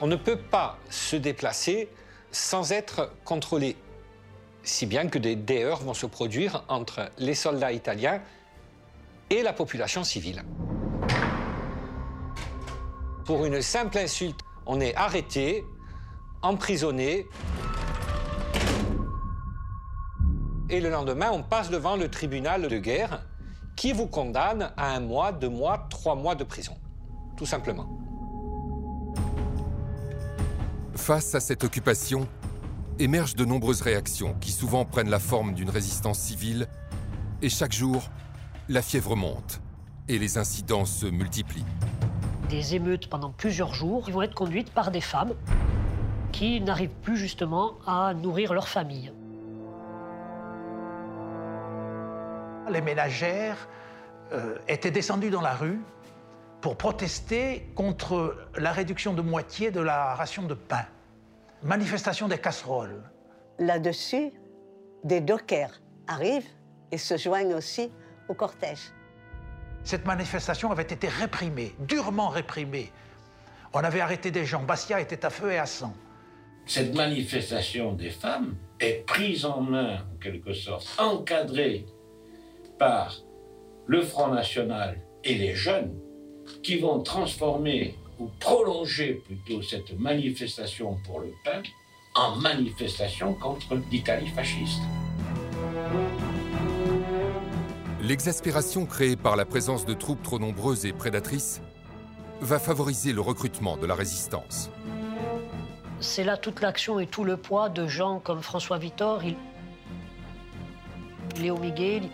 [0.00, 1.88] On ne peut pas se déplacer
[2.30, 3.76] sans être contrôlé,
[4.62, 8.20] si bien que des, des heurts vont se produire entre les soldats italiens
[9.30, 10.44] et la population civile.
[13.26, 15.64] Pour une simple insulte, on est arrêté,
[16.42, 17.26] emprisonné,
[20.70, 23.24] et le lendemain, on passe devant le tribunal de guerre
[23.76, 26.76] qui vous condamne à un mois, deux mois, trois mois de prison.
[27.36, 27.86] Tout simplement.
[30.94, 32.28] Face à cette occupation,
[32.98, 36.68] émergent de nombreuses réactions qui souvent prennent la forme d'une résistance civile,
[37.42, 38.02] et chaque jour,
[38.68, 39.60] la fièvre monte
[40.08, 41.64] et les incidents se multiplient.
[42.48, 45.34] Des émeutes pendant plusieurs jours qui vont être conduites par des femmes
[46.32, 49.12] qui n'arrivent plus justement à nourrir leur famille.
[52.70, 53.68] Les ménagères
[54.32, 55.80] euh, étaient descendues dans la rue
[56.60, 60.84] pour protester contre la réduction de moitié de la ration de pain.
[61.62, 63.02] Manifestation des casseroles.
[63.58, 64.30] Là-dessus,
[65.04, 66.48] des dockers arrivent
[66.92, 67.90] et se joignent aussi
[68.28, 68.92] au cortège.
[69.86, 72.90] Cette manifestation avait été réprimée, durement réprimée.
[73.72, 74.64] On avait arrêté des gens.
[74.64, 75.94] Bastia était à feu et à sang.
[76.66, 81.86] Cette manifestation des femmes est prise en main, en quelque sorte, encadrée
[82.80, 83.14] par
[83.86, 85.96] le Front National et les jeunes
[86.64, 91.62] qui vont transformer ou prolonger plutôt cette manifestation pour le pain
[92.16, 94.82] en manifestation contre l'Italie fasciste.
[98.10, 101.60] L'exaspération créée par la présence de troupes trop nombreuses et prédatrices
[102.40, 104.70] va favoriser le recrutement de la résistance.
[105.98, 109.34] C'est là toute l'action et tout le poids de gens comme François Vittor, il-
[111.40, 112.04] Léo Miguel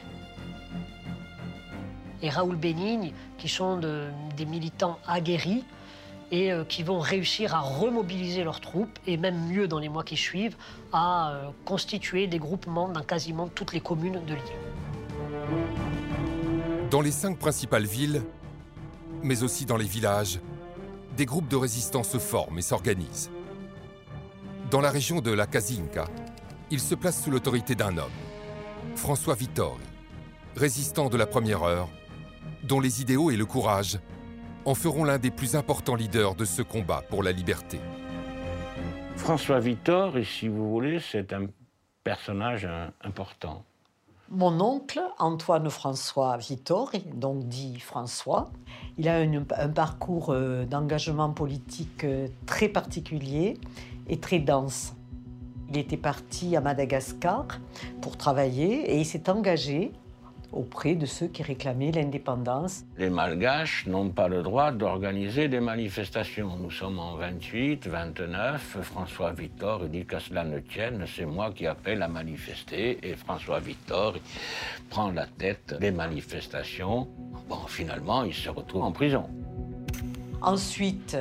[2.23, 5.63] et Raoul Benigne, qui sont de- des militants aguerris
[6.31, 10.05] et euh, qui vont réussir à remobiliser leurs troupes et même mieux dans les mois
[10.05, 10.57] qui suivent,
[10.91, 14.72] à euh, constituer des groupements dans quasiment toutes les communes de l'île.
[16.91, 18.23] Dans les cinq principales villes,
[19.23, 20.41] mais aussi dans les villages,
[21.17, 23.31] des groupes de résistance se forment et s'organisent.
[24.71, 26.07] Dans la région de la Casinca,
[26.71, 28.11] il se place sous l'autorité d'un homme,
[28.97, 29.83] François Vittori,
[30.57, 31.89] résistant de la première heure,
[32.65, 33.99] dont les idéaux et le courage
[34.65, 37.81] en feront l'un des plus importants leaders de ce combat pour la liberté.
[39.17, 41.47] François Vittor, et si vous voulez, c'est un
[42.05, 42.69] personnage
[43.03, 43.65] important.
[44.35, 48.51] Mon oncle, Antoine François Vittori, donc dit François,
[48.97, 53.59] il a un, un parcours euh, d'engagement politique euh, très particulier
[54.09, 54.95] et très dense.
[55.69, 57.47] Il était parti à Madagascar
[58.01, 59.93] pour travailler et il s'est engagé
[60.53, 62.85] auprès de ceux qui réclamaient l'indépendance.
[62.99, 66.57] Les Malgaches n'ont pas le droit d'organiser des manifestations.
[66.57, 68.79] Nous sommes en 28, 29.
[68.83, 72.99] François Vittor il dit qu'à cela ne tienne, c'est moi qui appelle à manifester.
[73.03, 77.09] Et François Vittor il prend la tête des manifestations.
[77.49, 79.29] Bon, finalement, il se retrouve en prison.
[80.41, 81.17] Ensuite,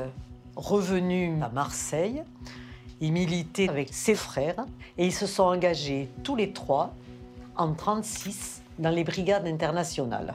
[0.55, 2.23] revenu à Marseille,
[2.99, 4.65] il militait avec ses frères
[4.97, 6.93] et ils se sont engagés tous les trois
[7.55, 10.33] en 1936 dans les brigades internationales.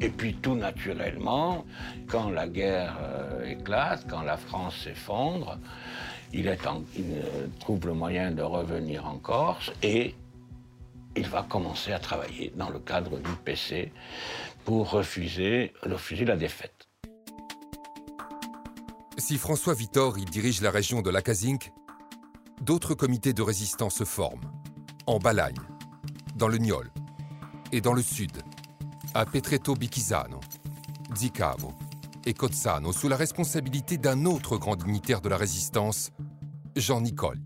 [0.00, 1.64] Et puis tout naturellement,
[2.08, 5.58] quand la guerre euh, éclate, quand la France s'effondre,
[6.32, 6.56] il, euh,
[7.58, 10.14] trouve le moyen de revenir en Corse et
[11.16, 13.92] il va commencer à travailler dans le cadre du PC
[14.64, 16.88] pour refuser, refuser la défaite.
[19.18, 21.72] Si François Vittor y dirige la région de l'Acazink,
[22.62, 24.50] d'autres comités de résistance se forment,
[25.06, 25.60] en Balagne,
[26.40, 26.90] dans le Niol
[27.70, 28.32] et dans le sud,
[29.12, 30.40] à Petreto Bichisano,
[31.14, 31.74] Zicavo
[32.24, 36.12] et Cozzano, sous la responsabilité d'un autre grand dignitaire de la résistance,
[36.74, 37.38] Jean Nicole.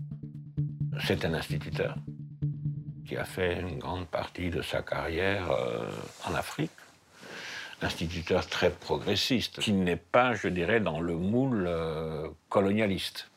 [1.05, 1.97] C'est un instituteur
[3.05, 5.91] qui a fait une grande partie de sa carrière euh,
[6.25, 6.71] en Afrique.
[7.83, 13.29] Instituteur très progressiste, qui n'est pas, je dirais, dans le moule euh, colonialiste.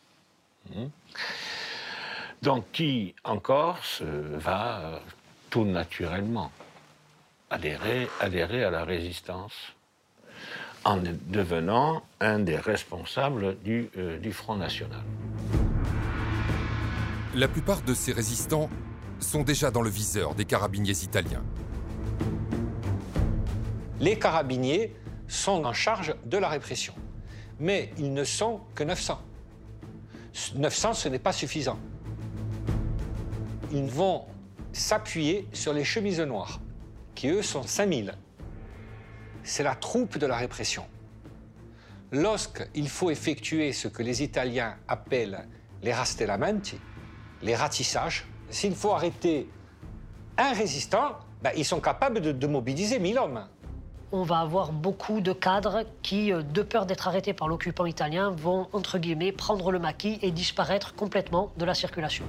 [0.69, 0.89] Hmm.
[2.43, 5.01] Donc qui, en Corse, euh, va
[5.49, 6.51] tout naturellement
[7.49, 9.53] adhérer, adhérer à la résistance
[10.83, 13.89] en devenant un des responsables du,
[14.21, 15.01] du Front National.
[17.35, 18.69] La plupart de ces résistants
[19.19, 21.43] sont déjà dans le viseur des carabiniers italiens.
[23.99, 24.95] Les carabiniers
[25.27, 26.93] sont en charge de la répression,
[27.59, 29.19] mais ils ne sont que 900.
[30.55, 31.79] 900, ce n'est pas suffisant.
[33.71, 34.25] Ils vont
[34.71, 36.59] s'appuyer sur les chemises noires,
[37.15, 38.13] qui eux sont 5000.
[39.43, 40.85] C'est la troupe de la répression.
[42.11, 45.47] Lorsqu'il faut effectuer ce que les Italiens appellent
[45.83, 46.79] les rastellamenti,
[47.41, 49.49] les ratissages, s'il faut arrêter
[50.37, 53.47] un résistant, ben, ils sont capables de, mobiliser 1000 hommes.
[54.11, 58.31] On va avoir beaucoup de cadres qui, euh, de peur d'être arrêtés par l'occupant italien,
[58.31, 62.25] vont, entre guillemets, prendre le maquis et disparaître complètement de la circulation.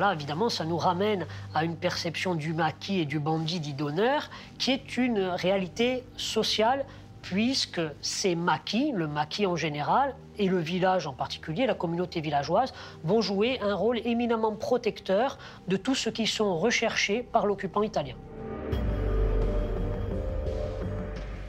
[0.00, 4.30] Là, évidemment, ça nous ramène à une perception du maquis et du bandit dit d'honneur,
[4.58, 6.84] qui est une réalité sociale
[7.22, 12.72] puisque ces maquis, le maquis en général, et le village en particulier, la communauté villageoise,
[13.04, 15.36] vont jouer un rôle éminemment protecteur
[15.68, 18.14] de tous ceux qui sont recherchés par l'occupant italien.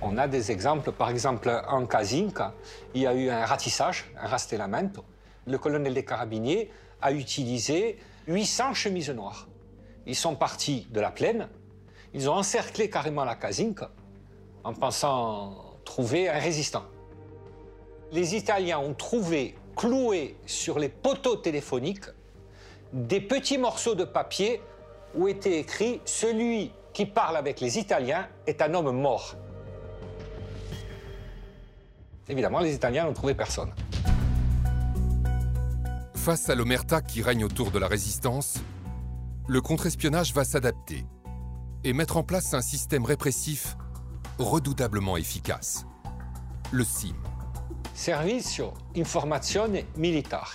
[0.01, 2.53] On a des exemples, par exemple en Casinca,
[2.93, 5.05] il y a eu un ratissage, un rastellamento.
[5.47, 6.69] Le colonel des carabiniers
[7.01, 7.97] a utilisé
[8.27, 9.47] 800 chemises noires.
[10.05, 11.47] Ils sont partis de la plaine,
[12.13, 13.91] ils ont encerclé carrément la Casinca,
[14.63, 16.83] en pensant trouver un résistant.
[18.11, 22.05] Les Italiens ont trouvé cloués sur les poteaux téléphoniques
[22.93, 24.61] des petits morceaux de papier
[25.15, 29.35] où était écrit Celui qui parle avec les Italiens est un homme mort.
[32.27, 33.73] Évidemment, les Italiens n'ont trouvé personne.
[36.21, 38.59] Face à l'omerta qui règne autour de la résistance,
[39.47, 41.03] le contre-espionnage va s'adapter
[41.83, 43.75] et mettre en place un système répressif
[44.37, 45.87] redoutablement efficace.
[46.71, 47.15] Le SIM.
[47.95, 50.53] Servizio Informazione Militare.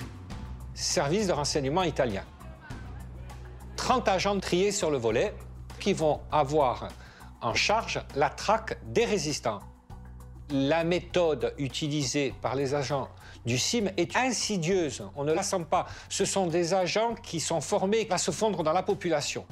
[0.73, 2.23] Service de renseignement italien.
[3.75, 5.35] 30 agents triés sur le volet
[5.81, 6.91] qui vont avoir
[7.41, 9.59] en charge la traque des résistants.
[10.49, 13.09] La méthode utilisée par les agents
[13.47, 15.03] du CIM est insidieuse.
[15.15, 15.87] On ne la sent pas.
[16.09, 19.47] Ce sont des agents qui sont formés à se fondre dans la population.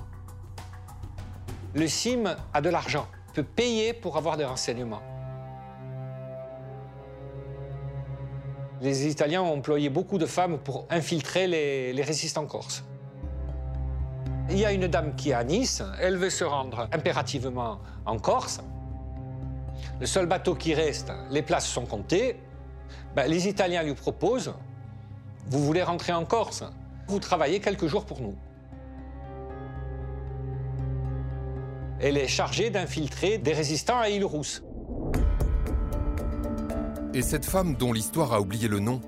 [1.75, 5.03] Le CIM a de l'argent peut payer pour avoir des renseignements.
[8.81, 12.85] Les Italiens ont employé beaucoup de femmes pour infiltrer les, résistants corses.
[14.51, 18.19] Il y a une dame qui est à Nice, elle veut se rendre impérativement en
[18.19, 18.61] Corse.
[20.01, 22.37] Le seul bateau qui reste, les places sont comptées.
[23.15, 24.55] Ben, les Italiens lui proposent,
[25.49, 26.65] vous voulez rentrer en Corse
[27.07, 28.35] Vous travaillez quelques jours pour nous.
[32.01, 34.65] Elle est chargée d'infiltrer des résistants à Île-Rousse.
[37.15, 39.01] Et cette femme, dont l'histoire a oublié le nom,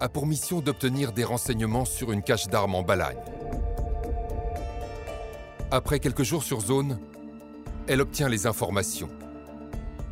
[0.00, 3.16] a pour mission d'obtenir des renseignements sur une cache d'armes en Balagne.
[5.70, 6.98] Après quelques jours sur zone,
[7.88, 9.08] elle obtient les informations.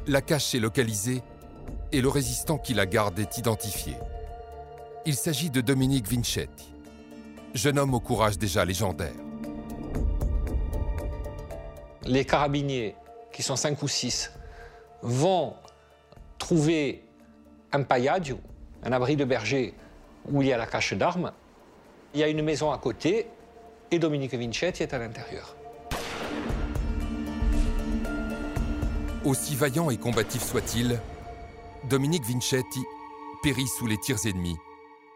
[0.06, 1.22] La cache est localisée
[1.92, 3.94] et le résistant qui la garde est identifié.
[5.04, 6.72] Il s'agit de Dominique Vincetti,
[7.54, 9.12] jeune homme au courage déjà légendaire
[12.04, 12.94] les carabiniers,
[13.32, 14.30] qui sont cinq ou six,
[15.02, 15.54] vont
[16.38, 17.04] trouver
[17.72, 18.38] un palladio,
[18.82, 19.74] un abri de berger
[20.30, 21.32] où il y a la cache d'armes.
[22.14, 23.26] Il y a une maison à côté
[23.90, 25.56] et Dominique Vincetti est à l'intérieur.
[29.24, 31.00] Aussi vaillant et combatif soit-il,
[31.90, 32.84] Dominique Vincetti
[33.42, 34.56] périt sous les tirs ennemis.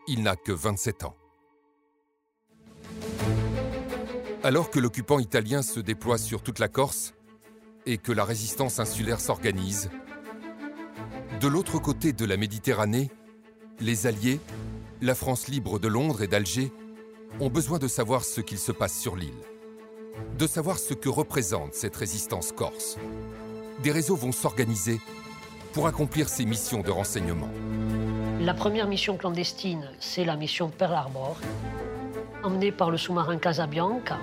[0.08, 1.14] Il n'a que 27 ans.
[4.42, 7.14] Alors que l'occupant italien se déploie sur toute la Corse
[7.86, 9.90] et que la résistance insulaire s'organise,
[11.40, 13.10] de l'autre côté de la Méditerranée,
[13.78, 14.40] les Alliés,
[15.00, 16.72] la France libre de Londres et d'Alger,
[17.38, 19.30] ont besoin de savoir ce qu'il se passe sur l'île,
[20.36, 22.96] de savoir ce que représente cette résistance corse.
[23.84, 25.00] Des réseaux vont s'organiser
[25.76, 27.50] pour accomplir ces missions de renseignement.
[28.40, 31.36] La première mission clandestine, c'est la mission Pearl Harbor,
[32.42, 34.16] emmenée par le sous-marin Casabianca.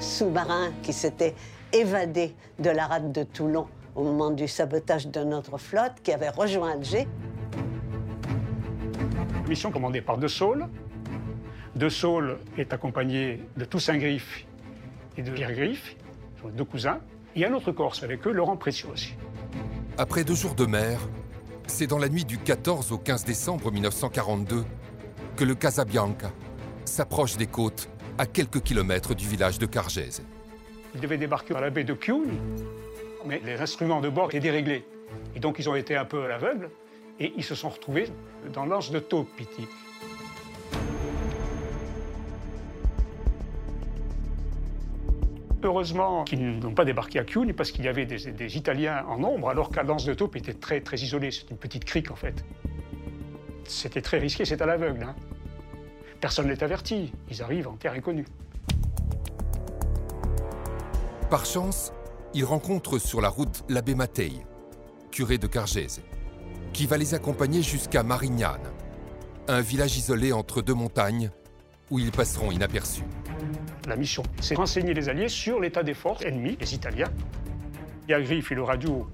[0.00, 1.36] Sous-marin qui s'était
[1.72, 6.30] évadé de la rade de Toulon au moment du sabotage de notre flotte, qui avait
[6.30, 7.06] rejoint Alger.
[9.48, 10.66] Mission commandée par De Saul.
[11.76, 14.46] De Saul est accompagné de Toussaint Griffe
[15.16, 15.94] et de Pierre Griffe,
[16.42, 16.98] sont deux cousins.
[17.36, 19.14] Il y a un autre Corse avec eux, Laurent Précieux aussi.
[19.98, 21.00] Après deux jours de mer,
[21.66, 24.62] c'est dans la nuit du 14 au 15 décembre 1942
[25.36, 26.30] que le Casabianca
[26.84, 27.88] s'approche des côtes
[28.18, 30.22] à quelques kilomètres du village de Cargèse.
[30.94, 32.24] Ils devaient débarquer à la baie de Kyun,
[33.24, 34.84] mais les instruments de bord étaient déréglés.
[35.34, 36.68] Et donc ils ont été un peu à l'aveugle
[37.18, 38.08] et ils se sont retrouvés
[38.52, 39.66] dans l'anse de Taupiti.
[45.62, 49.48] Heureusement qu'ils n'ont pas débarqué à Kyun parce qu'il y avait des, Italiens en nombre,
[49.48, 51.30] alors qu'à l'anse de Taupe était très, très isolée.
[51.30, 52.44] C'est une petite crique en fait.
[53.64, 55.02] C'était très risqué, c'est à l'aveugle.
[55.02, 55.16] Hein.
[56.20, 57.12] Personne n'est averti.
[57.30, 58.26] Ils arrivent en terre inconnue.
[61.30, 61.92] Par chance,
[62.34, 64.32] ils rencontrent sur la route l'abbé Mattei,
[65.10, 66.02] curé de Cargèse,
[66.72, 68.70] qui va les accompagner jusqu'à Marignane,
[69.48, 71.30] un village isolé entre deux montagnes
[71.90, 73.04] où ils passeront inaperçus.
[73.86, 77.10] La mission, c'est renseigner les Alliés sur l'état des forces ennemies, les Italiens.
[78.08, 79.06] Griffe et le radio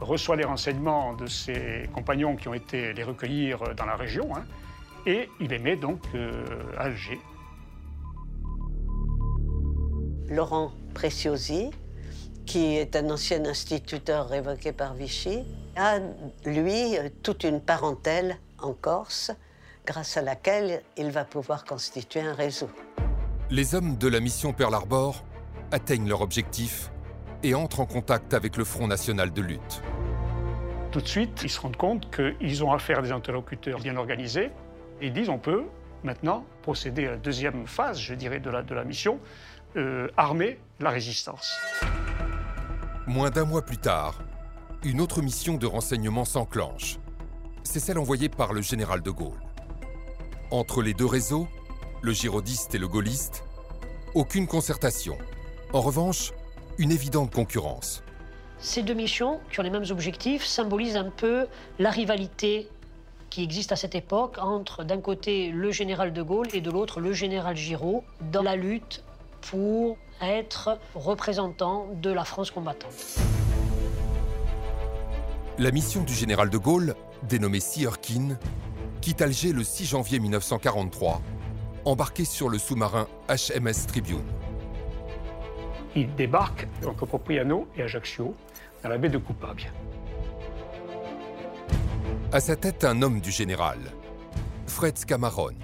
[0.00, 4.44] reçoit les renseignements de ses compagnons qui ont été les recueillir dans la région, hein,
[5.06, 6.44] et il émet donc euh,
[6.76, 7.20] Alger.
[10.28, 11.70] Laurent Preciosi,
[12.46, 15.44] qui est un ancien instituteur révoqué par Vichy,
[15.76, 15.98] a,
[16.44, 19.32] lui, toute une parentèle en Corse,
[19.86, 22.70] grâce à laquelle il va pouvoir constituer un réseau.
[23.50, 25.24] Les hommes de la mission Pearl Harbor
[25.72, 26.90] atteignent leur objectif
[27.42, 29.82] et entrent en contact avec le Front national de lutte.
[30.92, 34.50] Tout de suite, ils se rendent compte qu'ils ont affaire à des interlocuteurs bien organisés
[35.00, 35.64] et ils disent on peut
[36.02, 39.20] maintenant procéder à la deuxième phase, je dirais, de la, de la mission,
[39.76, 41.56] euh, armer la résistance.
[43.06, 44.20] Moins d'un mois plus tard,
[44.82, 46.98] une autre mission de renseignement s'enclenche.
[47.62, 49.38] C'est celle envoyée par le général de Gaulle.
[50.52, 51.46] Entre les deux réseaux,
[52.02, 53.44] le girodiste et le gaulliste,
[54.14, 55.16] aucune concertation.
[55.72, 56.32] En revanche,
[56.76, 58.02] une évidente concurrence.
[58.58, 61.46] Ces deux missions, qui ont les mêmes objectifs, symbolisent un peu
[61.78, 62.68] la rivalité
[63.30, 66.98] qui existe à cette époque entre, d'un côté, le général de Gaulle et de l'autre,
[66.98, 69.04] le général Giraud, dans la lutte
[69.42, 73.20] pour être représentant de la France combattante.
[75.58, 77.86] La mission du général de Gaulle, dénommée Sea
[79.00, 81.22] quitte Alger le 6 janvier 1943,
[81.84, 84.24] embarqué sur le sous-marin HMS Tribune.
[85.96, 88.34] Il débarque entre Propriano et Ajaccio,
[88.82, 89.68] dans la baie de Coupabia.
[92.32, 93.78] À sa tête, un homme du général,
[94.66, 95.56] Fred Scamarone,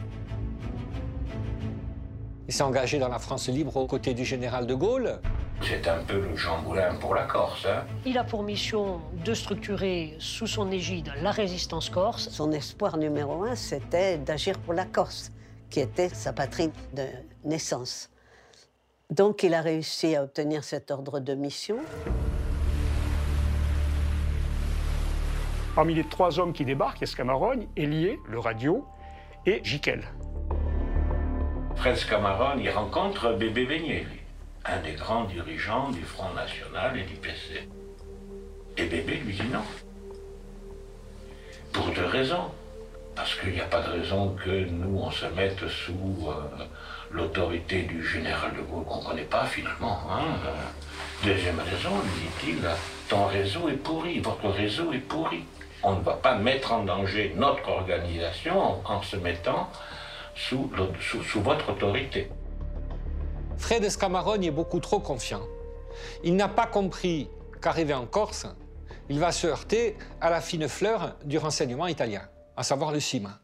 [2.49, 5.21] il s'est engagé dans la France libre aux côtés du général de Gaulle.
[5.63, 7.67] C'est un peu le Jean Moulin pour la Corse.
[7.67, 12.29] Hein il a pour mission de structurer sous son égide la résistance corse.
[12.29, 15.33] Son espoir numéro un, c'était d'agir pour la Corse,
[15.71, 17.07] qui était sa patrie de
[17.45, 18.11] naissance.
[19.11, 21.79] Donc il a réussi à obtenir cet ordre de mission.
[25.75, 28.87] Parmi les trois hommes qui débarquent, il y a Scamarogne, Elie, le radio,
[29.45, 30.05] et Jiquel.
[31.77, 34.07] Fred Camarone y rencontre Bébé Beignet,
[34.69, 37.69] un des grands dirigeants du Front National et du PC.
[38.77, 39.63] Et Bébé lui dit non.
[41.73, 42.51] Pour deux raisons.
[43.15, 46.65] Parce qu'il n'y a pas de raison que nous, on se mette sous euh,
[47.11, 50.01] l'autorité du général de Gaulle qu'on ne connaît pas finalement.
[50.11, 50.37] Hein.
[51.25, 52.69] Deuxième raison, lui dit-il,
[53.09, 55.45] ton réseau est pourri, votre réseau est pourri.
[55.83, 59.71] On ne va pas mettre en danger notre organisation en se mettant
[60.35, 60.71] sous,
[61.37, 62.29] votre autorité.
[63.59, 65.43] Fred Escamarone est beaucoup trop confiant.
[66.23, 67.31] Il n'a pas compris
[67.61, 68.47] qu'arrivé en Corse,
[69.09, 72.23] il va se heurter à la fine fleur du renseignement italien,
[72.57, 73.41] à savoir le CIMA.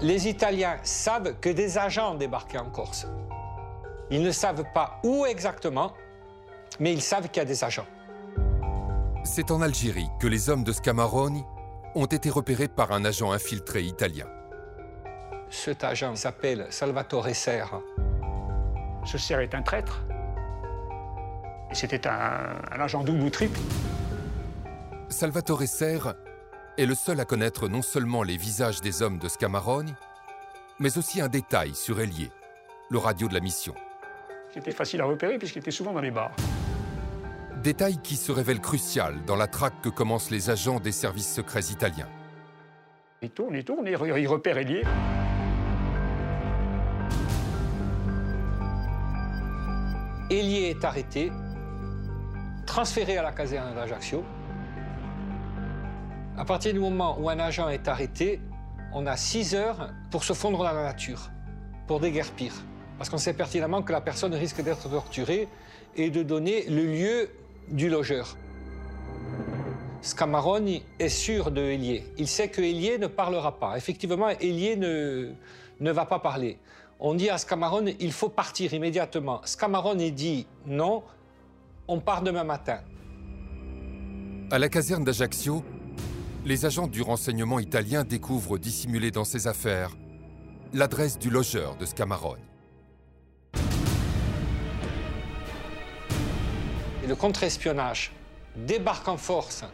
[0.00, 3.06] Les Italiens savent que des agents ont débarqué en Corse.
[4.10, 5.94] Ils ne savent pas où exactement,
[6.78, 7.86] mais ils savent qu'il y a des agents.
[9.24, 11.44] C'est en Algérie que les hommes de Scamaroni
[11.94, 14.26] ont été repérés par un agent infiltré italien.
[15.50, 17.80] Cet agent s'appelle Salvatore Serra.
[19.04, 20.02] Ce Serre est un traître.
[21.72, 23.58] C'était un, un agent double ou triple.
[25.08, 26.14] Salvatore Serre
[26.76, 29.94] est le seul à connaître non seulement les visages des hommes de Scamaroni,
[30.78, 32.30] mais aussi un détail sur Elie,
[32.90, 33.74] le radio de la mission.
[34.52, 36.32] C'était facile à repérer puisqu'il était souvent dans les bars.
[37.62, 41.64] Détail qui se révèle crucial dans la traque que commencent les agents des services secrets
[41.70, 42.08] italiens.
[43.22, 44.28] Il tourne, il tourne, il re- il
[50.30, 51.30] Elie est arrêté,
[52.66, 54.24] transféré à la caserne d'Ajaccio.
[56.36, 58.40] À partir du moment où un agent est arrêté,
[58.92, 61.30] on a six heures pour se fondre dans la nature,
[61.86, 62.52] pour déguerpir.
[62.98, 65.46] Parce qu'on sait pertinemment que la personne risque d'être torturée
[65.94, 67.30] et de donner le lieu
[67.68, 68.36] du logeur.
[70.02, 72.02] Scamaroni est sûr de Elie.
[72.18, 73.76] Il sait que Elie ne parlera pas.
[73.76, 75.30] Effectivement, Elie ne,
[75.78, 76.58] ne va pas parler.
[76.98, 79.42] On dit à Scamarone, il faut partir immédiatement.
[79.44, 81.02] Scamarone dit non,
[81.88, 82.80] on part demain matin.
[84.50, 85.62] À la caserne d'Ajaccio,
[86.46, 89.90] les agents du renseignement italien découvrent dissimulé dans ses affaires
[90.72, 92.40] l'adresse du logeur de Scamarone.
[97.04, 98.12] Et le contre-espionnage
[98.56, 99.64] débarque en force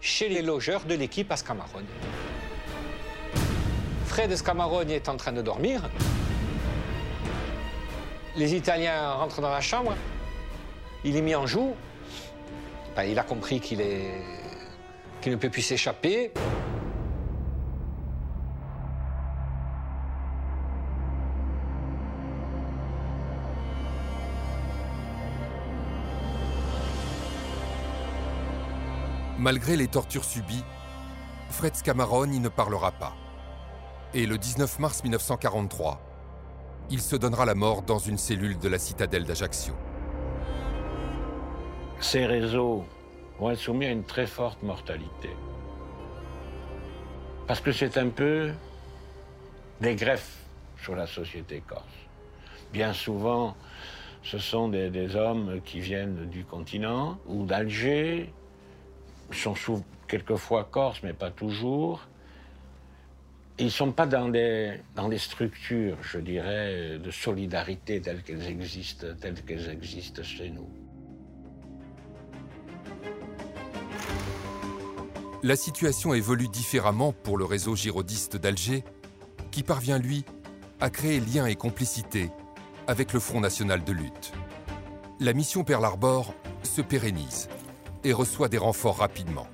[0.00, 1.86] chez les logeurs de l'équipe à Scamarone.
[4.06, 5.82] Fred Scamarone est en train de dormir.
[8.36, 9.94] Les Italiens rentrent dans la chambre.
[11.04, 11.74] Il est mis en joue.
[12.96, 16.32] Ben, il a compris qu'il ne peut plus s'échapper.
[29.38, 30.64] Malgré les tortures subies,
[31.50, 33.14] Fred Scamaroni ne parlera pas.
[34.14, 36.13] Et le 19 mars 1943,
[36.90, 39.74] il se donnera la mort dans une cellule de la citadelle d'Ajaccio.
[42.00, 42.84] Ces réseaux
[43.38, 45.30] vont être soumis à une très forte mortalité.
[47.46, 48.52] Parce que c'est un peu
[49.80, 50.44] des greffes
[50.82, 51.84] sur la société corse.
[52.72, 53.56] Bien souvent,
[54.22, 58.32] ce sont des, hommes qui viennent du continent ou d'Alger,
[59.32, 59.54] sont
[60.08, 62.00] quelquefois corses, mais pas toujours.
[63.58, 68.48] Ils ne sont pas dans des, dans des structures, je dirais, de solidarité telles qu'elles
[68.48, 70.68] existent, telles qu'elles existent chez nous.
[75.44, 78.82] La situation évolue différemment pour le réseau girodiste d'Alger,
[79.52, 80.24] qui parvient, lui,
[80.80, 82.30] à créer liens et complicité
[82.88, 84.32] avec le Front national de lutte.
[85.20, 86.34] La mission Pearl Harbor
[86.64, 87.48] se pérennise
[88.02, 89.46] et reçoit des renforts rapidement.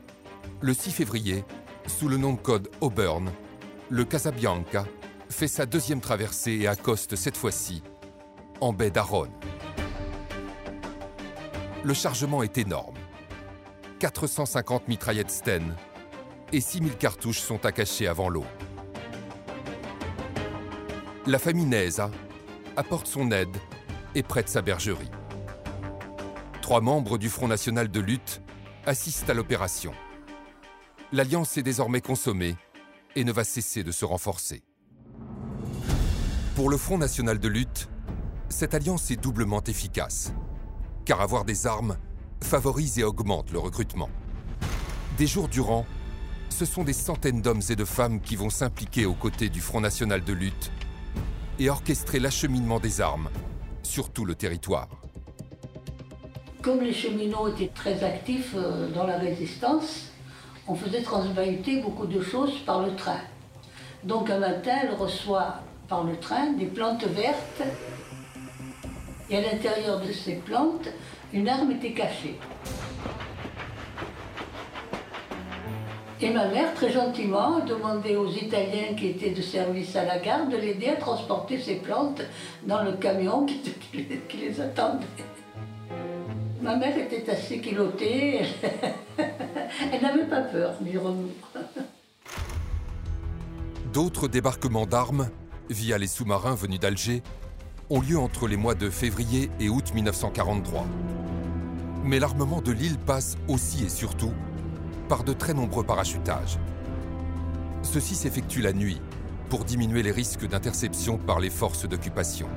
[0.62, 1.44] Le 6 février,
[1.86, 3.30] sous le nom de code Auburn,
[3.91, 4.84] le Casabianca
[5.28, 7.82] fait sa deuxième traversée et accoste cette fois-ci
[8.61, 9.28] en baie d'Aron.
[11.82, 12.95] Le chargement est énorme.
[13.99, 15.74] 450 mitraillettes Sten
[16.53, 18.45] et 6000 cartouches sont à cacher avant l'eau.
[21.26, 22.11] La famille Neza
[22.76, 23.57] apporte son aide
[24.14, 25.11] et prête sa bergerie.
[26.62, 28.41] Trois membres du Front national de lutte
[28.86, 29.93] assistent à l'opération.
[31.12, 32.57] L'alliance est désormais consommée
[33.17, 34.63] et ne va cesser de se renforcer.
[36.55, 37.89] Pour le Front national de lutte,
[38.49, 40.33] cette alliance est doublement efficace,
[41.05, 41.97] car avoir des armes
[42.43, 44.11] favorise et augmente le recrutement.
[45.19, 45.87] Des jours durant,
[46.49, 49.81] ce sont des centaines d'hommes et de femmes qui vont s'impliquer aux côtés du Front
[49.81, 50.73] national de lutte
[51.59, 53.31] et orchestrer l'acheminement des armes
[53.83, 54.89] sur tout le territoire.
[56.63, 60.10] Comme les cheminots étaient très actifs euh, dans la résistance,
[60.71, 63.21] on faisait transvahuter beaucoup de choses par le train.
[64.05, 65.57] Donc un matin, elle reçoit
[65.89, 67.62] par le train des plantes vertes
[69.29, 70.89] et à l'intérieur de ces plantes,
[71.33, 72.39] une arme était cachée.
[76.21, 80.18] Et ma mère, très gentiment, a demandé aux Italiens qui étaient de service à la
[80.18, 82.23] gare de l'aider à transporter ces plantes
[82.62, 83.61] dans le camion qui,
[84.39, 85.07] les attendait.
[86.63, 88.43] Ma mère était assez kilottée.
[89.93, 91.33] Elle n'avait pas peur du remous.
[93.93, 95.31] D'autres débarquements d'armes,
[95.71, 97.23] via les sous-marins venus d'Alger,
[97.89, 100.87] ont lieu entre les mois de février et août 1943.
[102.05, 104.33] Mais l'armement de l'île passe aussi et surtout
[105.09, 106.59] par de très nombreux parachutages.
[107.83, 109.01] Ceci s'effectue la nuit
[109.49, 112.49] pour diminuer les risques d'interception par les forces d'occupation.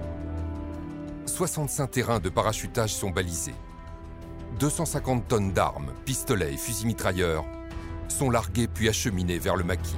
[1.25, 3.55] 65 terrains de parachutage sont balisés.
[4.59, 7.45] 250 tonnes d'armes, pistolets et fusils mitrailleurs
[8.07, 9.95] sont largués puis acheminés vers le maquis.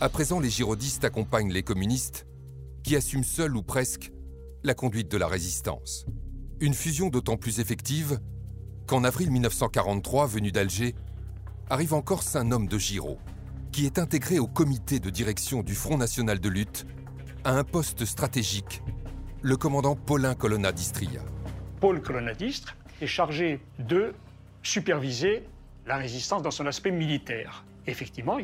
[0.00, 2.26] À présent, les girodistes accompagnent les communistes
[2.82, 4.12] qui assument seuls ou presque
[4.64, 6.06] la conduite de la résistance.
[6.60, 8.18] Une fusion d'autant plus effective
[8.86, 10.94] qu'en avril 1943, venu d'Alger,
[11.70, 13.18] arrive en Corse un homme de Giraud,
[13.70, 16.86] qui est intégré au comité de direction du Front National de Lutte
[17.44, 18.82] à un poste stratégique,
[19.42, 21.20] le commandant Paulin Colonna d'Istria.
[21.80, 24.14] Paul Colonna d'Istre est chargé de
[24.62, 25.42] superviser
[25.84, 27.64] la résistance dans son aspect militaire.
[27.88, 28.38] Effectivement,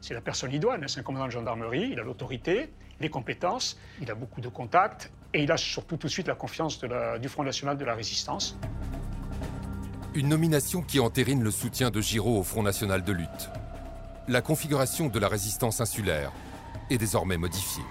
[0.00, 2.70] c'est la personne idoine, c'est un commandant de gendarmerie, il a l'autorité,
[3.00, 6.36] les compétences, il a beaucoup de contacts et il a surtout tout de suite la
[6.36, 6.80] confiance
[7.20, 8.56] du Front National de la Résistance.
[10.14, 13.50] Une nomination qui entérine le soutien de Giraud au Front National de lutte.
[14.28, 16.32] La configuration de la résistance insulaire
[16.90, 17.82] est désormais modifiée.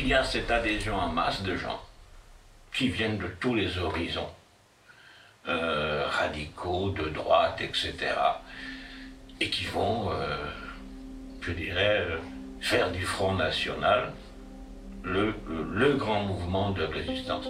[0.00, 1.80] Il y a cette adhésion en masse de gens
[2.72, 4.30] qui viennent de tous les horizons,
[5.48, 7.94] euh, radicaux, de droite, etc.,
[9.40, 10.36] et qui vont, euh,
[11.40, 12.18] je dirais, euh,
[12.60, 14.12] faire du Front National
[15.02, 15.34] le,
[15.72, 17.48] le grand mouvement de résistance.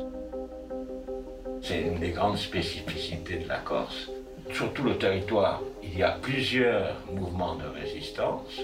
[1.60, 4.08] C'est une des grandes spécificités de la Corse.
[4.54, 8.62] Sur tout le territoire, il y a plusieurs mouvements de résistance,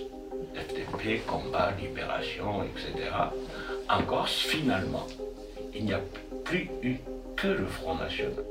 [0.55, 3.11] FTP, combat, libération, etc.
[3.88, 5.07] En Corse, finalement,
[5.74, 6.00] il n'y a
[6.44, 6.96] plus eu
[7.36, 8.44] que le Front National.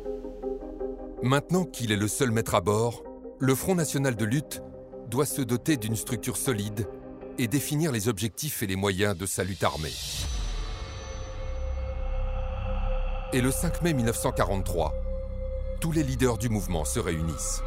[1.21, 3.03] Maintenant qu'il est le seul maître à bord,
[3.39, 4.61] le Front National de lutte
[5.09, 6.87] doit se doter d'une structure solide
[7.37, 9.93] et définir les objectifs et les moyens de sa lutte armée.
[13.31, 14.93] Et le 5 mai 1943,
[15.79, 17.63] tous les leaders du mouvement se réunissent.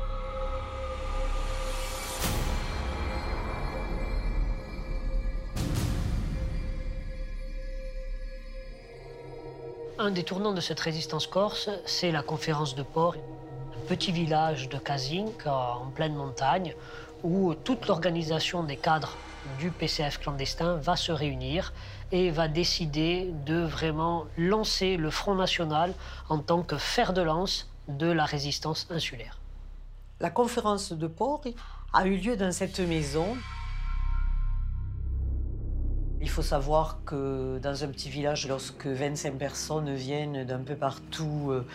[10.07, 14.69] Un des tournants de cette résistance corse, c'est la conférence de port, un petit village
[14.69, 16.77] de Kazink en pleine montagne,
[17.25, 19.17] où toute l'organisation des cadres
[19.59, 21.73] du PCF clandestin va se réunir
[22.13, 25.93] et va décider de vraiment lancer le Front National
[26.29, 29.41] en tant que fer de lance de la résistance insulaire.
[30.21, 31.43] La conférence de port
[31.93, 33.37] a eu lieu dans cette maison.
[36.21, 41.51] Il faut savoir que dans un petit village, lorsque 25 personnes viennent d'un peu partout,
[41.51, 41.67] euh,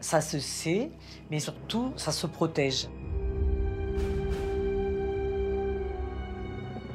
[0.00, 0.90] ça se sait,
[1.30, 2.88] mais surtout, ça se protège.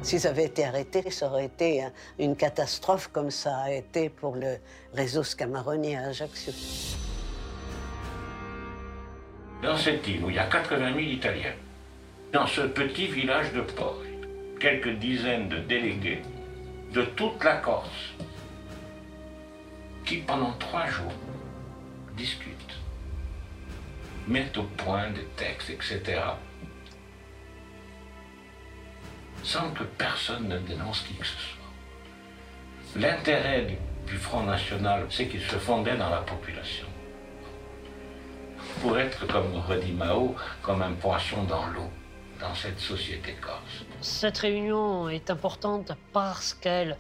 [0.02, 1.86] S'ils avaient été arrêtés, ça aurait été
[2.18, 4.58] une catastrophe comme ça a été pour le
[4.94, 6.52] réseau Scamaroni à Ajaccio.
[9.62, 11.54] Dans cette île où il y a 80 000 Italiens,
[12.34, 14.02] dans ce petit village de port,
[14.60, 16.22] quelques dizaines de délégués
[16.94, 18.14] de toute la Corse
[20.06, 21.14] qui, pendant trois jours,
[22.16, 22.80] discutent,
[24.28, 26.22] mettent au point des textes, etc
[29.44, 33.00] sans que personne ne dénonce qui que ce soit.
[33.00, 33.68] L'intérêt
[34.08, 36.86] du, Front National, c'est qu'il se fondait dans la population.
[38.82, 41.90] Pour être, comme redit Mao, comme un poisson dans l'eau
[42.42, 43.86] dans cette société corse.
[44.02, 46.98] Cette réunion est importante parce qu'elle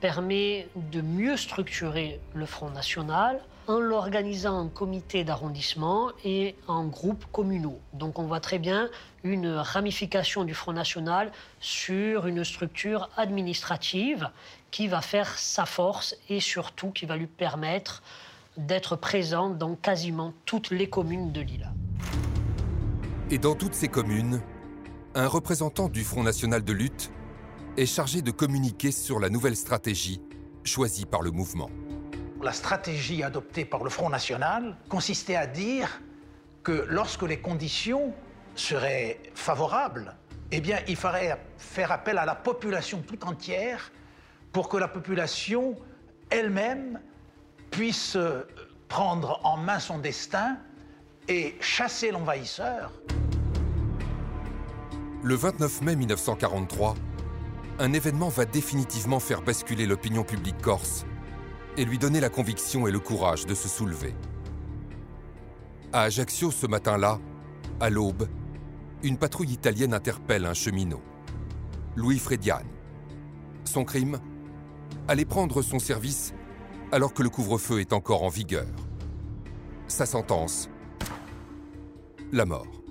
[0.00, 7.26] permet de mieux structurer le Front National, en l'organisant en comité d'arrondissement et en groupes
[7.30, 7.78] communaux.
[7.92, 8.88] Donc on voit très bien
[9.24, 11.30] une ramification du Front National
[11.60, 14.28] sur une structure administrative
[14.70, 18.02] qui va faire sa force et surtout qui va lui permettre
[18.56, 21.70] d'être présent dans quasiment toutes les communes de l'île.
[23.30, 24.42] Et dans toutes ces communes,
[25.14, 27.10] un représentant du Front National de lutte
[27.76, 30.20] est chargé de communiquer sur la nouvelle stratégie
[30.64, 31.70] choisie par le mouvement
[32.42, 36.00] la stratégie adoptée par le Front National consistait à dire
[36.62, 38.12] que lorsque les conditions
[38.54, 40.14] seraient favorables,
[40.50, 43.90] eh bien, il faudrait faire appel à la population tout entière
[44.52, 45.76] pour que la population
[46.30, 47.00] elle-même
[47.70, 48.18] puisse
[48.88, 50.58] prendre en main son destin
[51.28, 52.92] et chasser l'envahisseur.
[55.24, 56.96] Le 29 mai 1943,
[57.78, 61.06] un événement va définitivement faire basculer l'opinion publique corse
[61.76, 64.16] et lui donner la conviction et le courage de se soulever.
[65.92, 67.20] À Ajaccio ce matin-là,
[67.78, 68.26] à l'aube,
[69.04, 71.02] une patrouille italienne interpelle un cheminot,
[71.94, 72.68] Louis Frediani.
[73.62, 74.18] Son crime?
[75.06, 76.34] Aller prendre son service
[76.90, 78.66] alors que le couvre-feu est encore en vigueur.
[79.86, 80.68] Sa sentence?
[82.32, 82.81] La mort.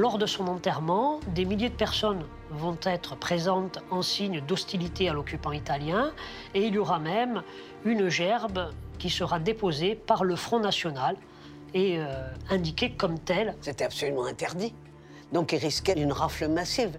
[0.00, 5.12] Lors de son enterrement, des milliers de personnes vont être présentes en signe d'hostilité à
[5.12, 6.12] l'occupant italien
[6.54, 7.42] et il y aura même
[7.84, 11.16] une gerbe qui sera déposée par le Front National
[11.74, 12.06] et euh,
[12.48, 13.54] indiquée comme telle.
[13.60, 14.72] C'était absolument interdit.
[15.32, 16.98] Donc il risquait une rafle massive.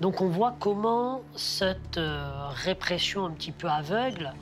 [0.00, 4.32] Donc on voit comment cette euh, répression un petit peu aveugle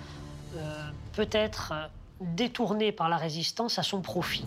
[0.54, 1.72] euh, peut être
[2.20, 4.44] détournée par la résistance à son profit.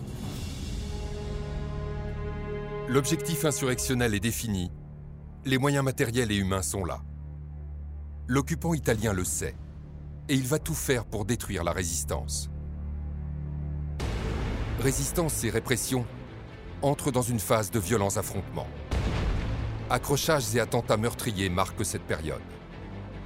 [2.86, 4.70] L'objectif insurrectionnel est défini.
[5.46, 7.00] Les moyens matériels et humains sont là.
[8.26, 9.56] L'occupant italien le sait
[10.28, 12.50] et il va tout faire pour détruire la résistance.
[14.80, 16.04] Résistance et répression
[16.82, 18.68] entrent dans une phase de violents affrontements.
[19.88, 22.42] Accrochages et attentats meurtriers marquent cette période.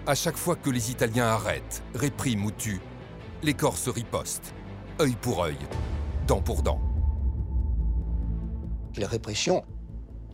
[0.07, 2.81] À chaque fois que les Italiens arrêtent, répriment ou tuent,
[3.43, 4.55] les Corses ripostent,
[5.01, 5.59] œil pour œil,
[6.29, 6.88] dent pour dent.
[8.99, 9.63] La répression,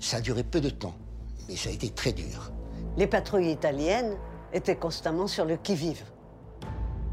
[0.00, 0.94] ça a duré peu de temps,
[1.48, 2.50] mais ça a été très dur.
[2.96, 4.16] Les patrouilles italiennes
[4.54, 6.02] étaient constamment sur le qui-vive.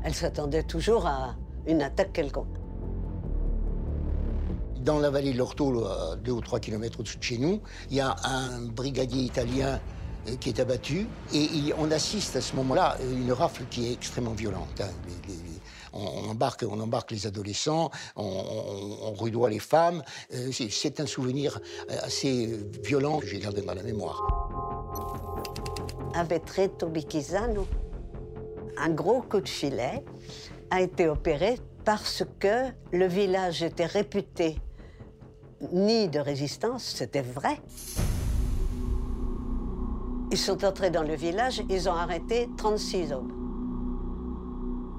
[0.04, 1.36] Elles s'attendaient toujours à
[1.68, 2.58] une attaque quelconque.
[4.80, 7.98] Dans la vallée de l'Orto, à 2 ou 3 kilomètres au-dessus de chez nous, il
[7.98, 9.80] y a un brigadier italien
[10.28, 13.94] euh, qui est abattu et on assiste à ce moment-là à une rafle qui est
[13.94, 14.80] extrêmement violente.
[14.80, 14.90] Hein.
[15.94, 20.04] On, embarque, on embarque les adolescents, on, rudoie les femmes.
[20.34, 24.20] Euh, c'est un souvenir euh, assez violent que j'ai gardé dans la mémoire.
[26.14, 27.68] Avec Reto Bichisano,
[28.78, 30.04] un gros coup de filet
[30.70, 34.58] a été opéré parce que le village était réputé
[35.72, 37.62] ni de résistance, c'était vrai.
[40.32, 43.32] Ils sont entrés dans le village, ils ont arrêté 36 hommes.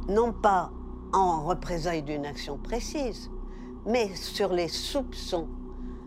[0.08, 0.70] Non pas
[1.12, 3.30] en représailles d'une action précise,
[3.86, 5.48] mais sur les soupçons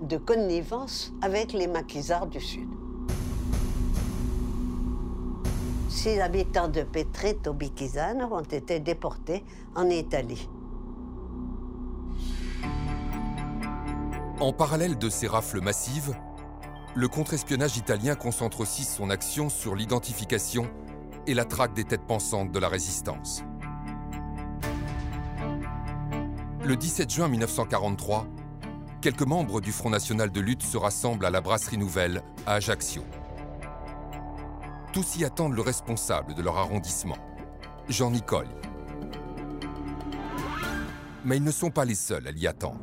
[0.01, 2.69] de connivence avec les maquisards du Sud.
[5.89, 9.43] Six habitants de Petreto Bichisano ont été déportés
[9.75, 10.49] en Italie.
[14.39, 16.13] En parallèle de ces rafles massives,
[16.93, 20.67] le contre-espionnage italien concentre aussi son action sur l'identification
[21.25, 23.43] et la traque des têtes pensantes de la résistance.
[26.65, 28.25] Le 17 juin 1943,
[28.99, 33.03] quelques membres du Front national de lutte se rassemblent à la Brasserie Nouvelle à Ajaccio.
[34.91, 37.17] Tous y attendent le responsable de leur arrondissement,
[37.87, 38.47] Jean Nicole.
[41.23, 42.79] Mais ils ne sont pas les seuls à l'y attendre.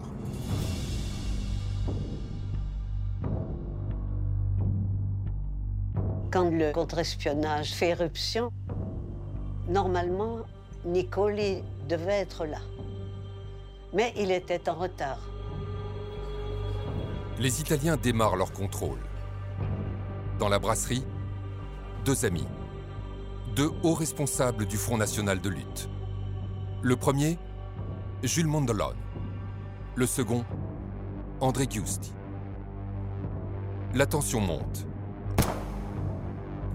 [6.32, 8.50] quand le contre-espionnage fait éruption,
[9.68, 10.38] normalement,
[10.86, 12.56] Nicoli devait être là.
[13.92, 15.18] Mais il était en retard.
[17.38, 19.00] Les Italiens démarrent leur contrôle.
[20.38, 21.04] Dans la brasserie,
[22.04, 22.46] deux amis,
[23.54, 25.88] deux hauts responsables du Front national de lutte.
[26.82, 27.38] Le premier,
[28.22, 28.96] Jules Mondolone.
[29.94, 30.44] Le second,
[31.40, 32.12] André Giusti.
[33.94, 34.86] La tension monte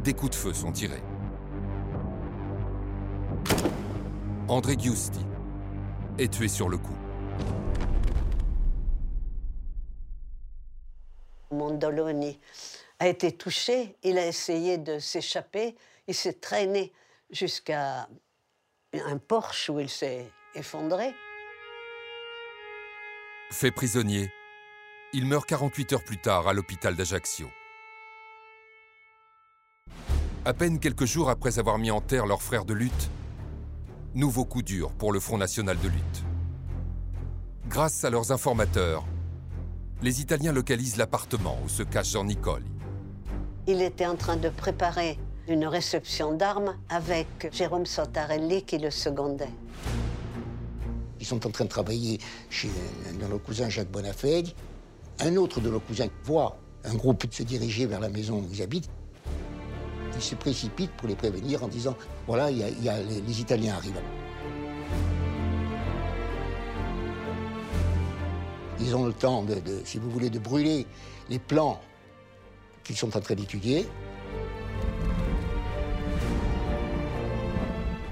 [0.03, 1.03] des coups de feu sont tirés.
[4.47, 5.25] André Giusti
[6.17, 6.95] est tué sur le coup.
[11.51, 12.39] Mondoloni
[12.99, 15.75] a été touché, il a essayé de s'échapper,
[16.07, 16.91] il s'est traîné
[17.29, 18.07] jusqu'à
[18.93, 21.13] un porche où il s'est effondré.
[23.51, 24.31] Fait prisonnier,
[25.13, 27.49] il meurt 48 heures plus tard à l'hôpital d'Ajaccio.
[30.43, 33.09] À peine quelques jours après avoir mis en terre leurs frères de lutte,
[34.15, 36.26] nouveau coup dur pour le Front national de lutte.
[37.69, 39.05] Grâce à leurs informateurs,
[40.01, 42.63] les Italiens localisent l'appartement où se cache Jean-Nicole.
[43.67, 49.53] Il était en train de préparer une réception d'armes avec Jérôme Santarelli qui le secondait.
[51.19, 52.69] Ils sont en train de travailler chez
[53.19, 54.43] nos cousin Jacques Bonafé.
[55.19, 58.61] Un autre de nos cousins voit un groupe se diriger vers la maison où ils
[58.61, 58.89] habitent
[60.17, 61.95] il se précipite pour les prévenir en disant
[62.25, 64.01] voilà, il y a, les, Italiens arrivent.
[68.79, 69.55] Ils ont le temps, de,
[69.85, 70.85] si vous voulez, de brûler
[71.29, 71.79] les plans
[72.83, 73.87] qu'ils sont en train d'étudier.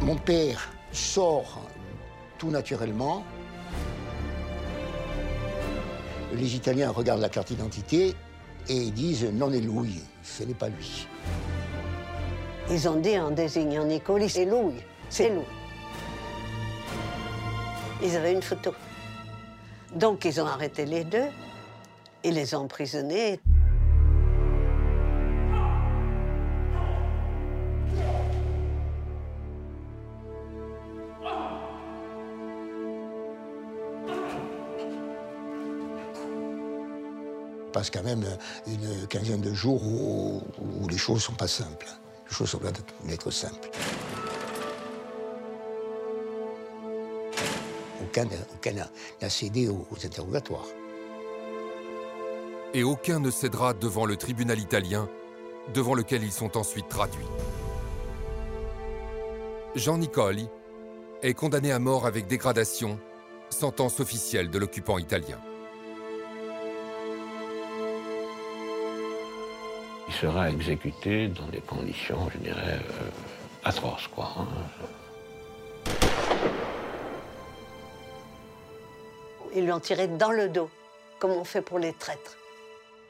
[0.01, 1.61] Mon père sort
[2.37, 3.23] tout naturellement.
[6.33, 8.13] Les Italiens regardent la carte d'identité
[8.67, 11.07] et disent non et Louis, ce n'est pas lui.
[12.69, 15.43] Ils ont dit en désignant Nicoli, c'est Louis, c'est Louis.
[18.03, 18.73] Ils avaient une photo.
[19.95, 21.29] Donc ils ont arrêté les deux
[22.23, 23.39] et les ont emprisonnés.
[37.75, 38.23] passe quand même
[38.67, 40.41] une quinzaine de jours où,
[40.89, 41.87] les choses sont pas simples.
[42.25, 42.71] Les choses sont loin
[43.03, 43.69] d'être simples.
[48.17, 48.73] Aucun
[49.21, 50.67] n'a cédé aux interrogatoires.
[52.73, 55.09] Et aucun ne cédera devant le tribunal italien,
[55.73, 57.25] devant lequel ils sont ensuite traduits.
[59.75, 60.47] Jean Nicoli
[61.21, 62.99] est condamné à mort avec dégradation,
[63.49, 65.39] sentence officielle de l'occupant italien.
[70.07, 73.09] Il sera exécuté dans des conditions, je dirais, euh,
[73.63, 74.31] atroces, quoi.
[74.37, 74.47] Hein.
[79.55, 80.69] Ils lui ont tiré dans le dos,
[81.17, 82.37] comme on fait pour les traîtres.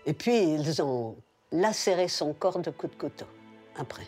[0.05, 1.15] Et puis, ils ont
[1.51, 3.25] lacéré son corps de coups de couteau,
[3.77, 4.07] après.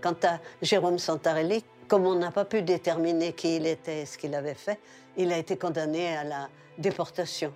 [0.00, 4.18] Quant à Jérôme Santarelli, comme on n'a pas pu déterminer qui il était et ce
[4.18, 4.80] qu'il avait fait,
[5.16, 7.52] il a été condamné à la déportation.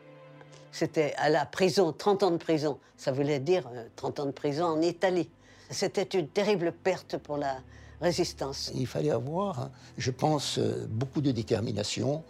[0.71, 2.79] C'était à la prison, 30 ans de prison.
[2.97, 5.31] Ça voulait dire 30 euh, ans de prison en Italie.
[5.71, 7.59] C'était une terrible perte pour la
[8.01, 8.71] résistance.
[8.75, 12.25] Il fallait avoir, je pense, euh, beaucoup de détermination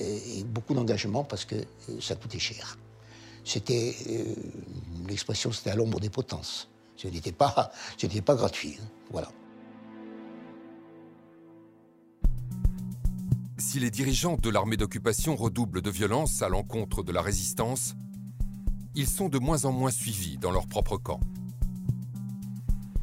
[0.00, 2.78] et beaucoup d'engagement parce que euh, ça coûtait cher.
[3.44, 3.94] C'était,
[5.08, 6.68] l'expression, c'était à l'ombre des potences.
[6.96, 7.72] Ce n'était pas,
[8.26, 8.76] pas gratuit.
[8.78, 9.28] Hein, voilà.
[13.56, 17.94] Si les dirigeants de l'armée d'occupation redoublent de violence à l'encontre de la résistance,
[18.94, 21.20] ils sont de moins en moins suivis dans leur propre camp.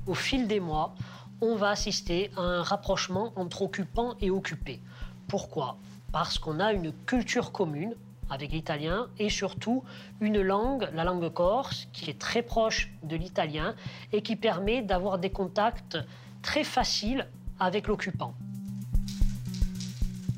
[0.08, 0.96] Au fil des mois,
[1.42, 4.82] on va assister à un rapprochement entre occupants et occupés.
[5.28, 5.78] Pourquoi?
[6.16, 7.94] Parce qu'on a une culture commune
[8.30, 9.84] avec l'italien et surtout
[10.22, 13.76] une langue, la langue corse, qui est très proche de l'italien
[14.14, 15.98] et qui permet d'avoir des contacts
[16.42, 17.28] très faciles
[17.60, 18.34] avec l'occupant.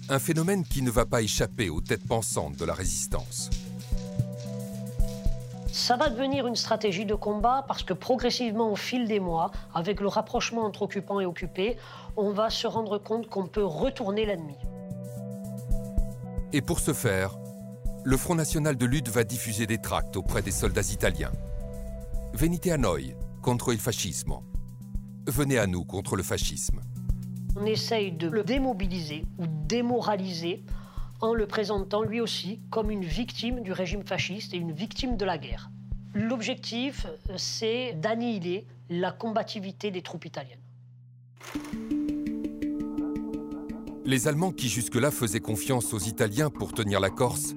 [0.10, 3.52] Un phénomène qui ne va pas échapper aux têtes pensantes de la résistance.
[5.72, 10.02] Ça va devenir une stratégie de combat parce que progressivement, au fil des mois, avec
[10.02, 11.78] le rapprochement entre occupants et occupés,
[12.16, 14.56] on va se rendre compte qu'on peut retourner l'ennemi.
[16.54, 17.38] Et pour ce faire,
[18.06, 21.34] le Front National de lutte va diffuser des tracts auprès des soldats italiens.
[22.34, 24.44] Venite a noi contre il fascismo.
[25.28, 26.80] Venez à nous contre le fascisme.
[27.58, 30.64] On essaye de le démobiliser ou démoraliser
[31.20, 35.26] en le présentant lui aussi comme une victime du régime fasciste et une victime de
[35.26, 35.70] la guerre.
[36.14, 40.62] L'objectif, c'est d'annihiler la combativité des troupes italiennes.
[44.08, 47.56] Les Allemands qui jusque-là faisaient confiance aux Italiens pour tenir la Corse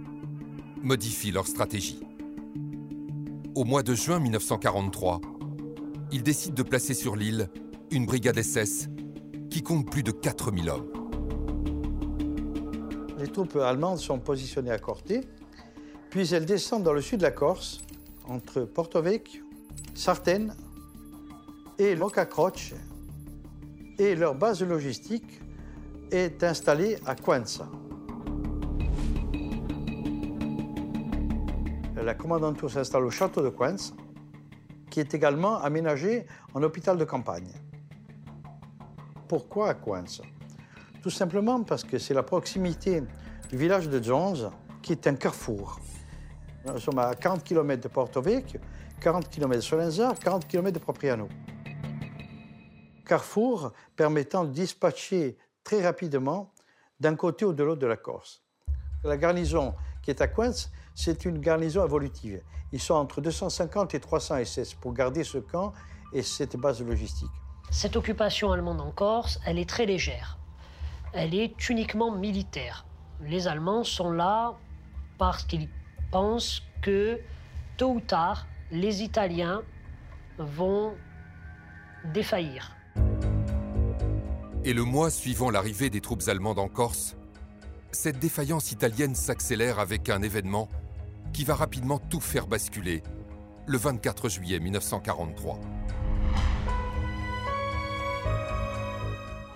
[0.82, 2.00] modifient leur stratégie.
[3.54, 5.20] Au mois de juin 1943,
[6.10, 7.48] ils décident de placer sur l'île
[7.92, 8.88] une brigade SS
[9.48, 10.90] qui compte plus de 4000 hommes.
[13.20, 15.20] Les troupes allemandes sont positionnées à Corté,
[16.10, 17.80] puis elles descendent dans le sud de la Corse,
[18.26, 19.44] entre Porto Vecchio,
[19.94, 20.56] Sartène
[21.78, 21.94] et
[22.28, 22.74] Croce,
[24.00, 25.40] et leur base logistique
[26.10, 27.68] est installée à Coenza.
[31.96, 33.92] La commandanture s'installe au château de Coenza,
[34.90, 37.52] qui est également aménagé en hôpital de campagne.
[39.28, 40.24] Pourquoi Coenza
[41.02, 43.02] Tout simplement parce que c'est la proximité
[43.48, 44.50] du village de Jones
[44.82, 45.78] qui est un carrefour.
[46.66, 48.60] Nous sommes à 40 km de Porto Vecchio,
[49.00, 51.28] 40 km de Solenza, 40 km de Propriano.
[53.06, 56.52] Carrefour permettant de dispatcher très rapidement
[56.98, 58.42] d'un côté ou de l'autre de la Corse.
[59.04, 62.42] La garnison qui est à Coenza, c'est une garnison évolutive.
[62.72, 65.72] Ils sont entre 250 et 300 SS pour garder ce camp
[66.12, 67.30] et cette base logistique.
[67.70, 70.38] Cette occupation allemande en Corse, elle est très légère.
[71.12, 72.84] Elle est uniquement militaire.
[73.22, 74.54] Les Allemands sont là
[75.18, 75.68] parce qu'ils
[76.10, 77.20] pensent que
[77.76, 79.62] tôt ou tard, les Italiens
[80.38, 80.94] vont
[82.12, 82.76] défaillir.
[84.64, 87.16] Et le mois suivant l'arrivée des troupes allemandes en Corse,
[87.92, 90.68] cette défaillance italienne s'accélère avec un événement
[91.32, 93.02] qui va rapidement tout faire basculer
[93.66, 95.58] le 24 juillet 1943.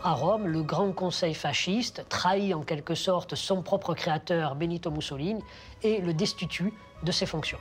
[0.04, 5.42] à Rome, le Grand Conseil fasciste trahit en quelque sorte son propre créateur, Benito Mussolini,
[5.82, 7.58] et le destitue de ses fonctions.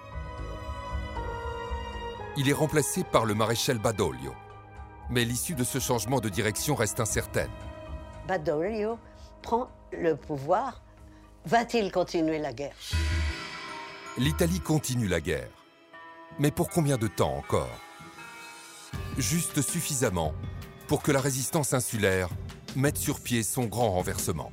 [2.35, 4.33] Il est remplacé par le maréchal Badoglio.
[5.13, 7.51] Mais l'issue de ce changement de direction reste incertaine.
[8.27, 8.97] Badoglio
[9.43, 10.81] prend le pouvoir.
[11.45, 12.73] Va-t-il continuer la guerre?
[14.17, 15.51] L'Italie continue la guerre.
[16.39, 17.77] Mais pour combien de temps encore?
[19.19, 20.33] Juste suffisamment
[20.87, 22.29] pour que la résistance insulaire
[22.75, 24.51] mette sur pied son grand renversement.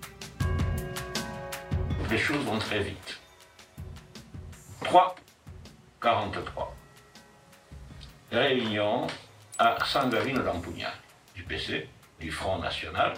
[2.10, 3.18] Les choses vont très vite.
[4.84, 5.14] 3,
[6.02, 6.76] 43.
[8.30, 9.06] Réunion
[9.60, 10.90] à San Gavino d'Ampugna,
[11.34, 11.86] du PC,
[12.18, 13.12] du Front National,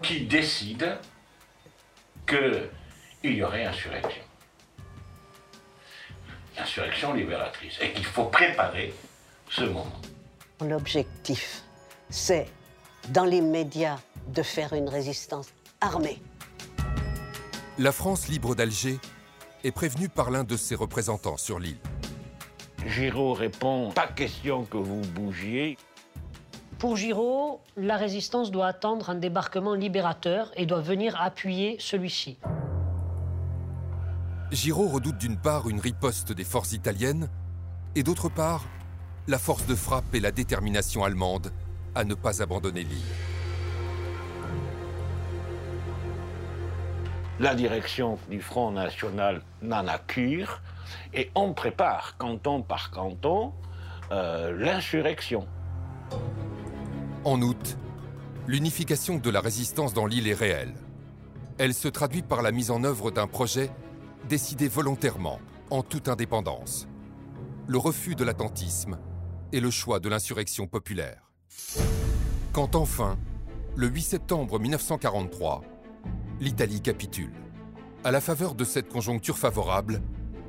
[0.00, 0.96] qui décide
[2.24, 4.22] qu'il y aurait insurrection.
[6.56, 7.78] Insurrection libératrice.
[7.80, 8.94] Et qu'il faut préparer
[9.50, 10.00] ce moment.
[10.60, 11.64] L'objectif,
[12.10, 12.46] c'est,
[13.08, 15.48] dans les médias, de faire une résistance
[15.80, 16.22] armée.
[17.76, 18.98] La France libre d'Alger
[19.64, 21.78] est prévenue par l'un de ses représentants sur l'île.
[22.86, 25.76] Giraud répond Pas question que vous bougiez.
[26.78, 32.38] Pour Giraud, la résistance doit attendre un débarquement libérateur et doit venir appuyer celui-ci.
[34.52, 37.28] Giraud redoute d'une part une riposte des forces italiennes
[37.96, 38.64] et d'autre part
[39.26, 41.52] la force de frappe et la détermination allemande
[41.96, 43.02] à ne pas abandonner l'île.
[47.40, 50.60] La direction du Front National n'en a cure
[51.12, 53.52] et on prépare, canton par canton,
[54.12, 55.46] euh, l'insurrection.
[57.28, 57.76] En août,
[58.46, 60.72] l'unification de la résistance dans l'île est réelle.
[61.58, 63.70] Elle se traduit par la mise en œuvre d'un projet
[64.30, 66.88] décidé volontairement, en toute indépendance.
[67.66, 68.98] Le refus de l'attentisme
[69.52, 71.30] et le choix de l'insurrection populaire.
[72.54, 73.18] Quand enfin,
[73.76, 75.60] le 8 septembre 1943,
[76.40, 77.34] l'Italie capitule.
[78.04, 80.00] À la faveur de cette conjoncture favorable,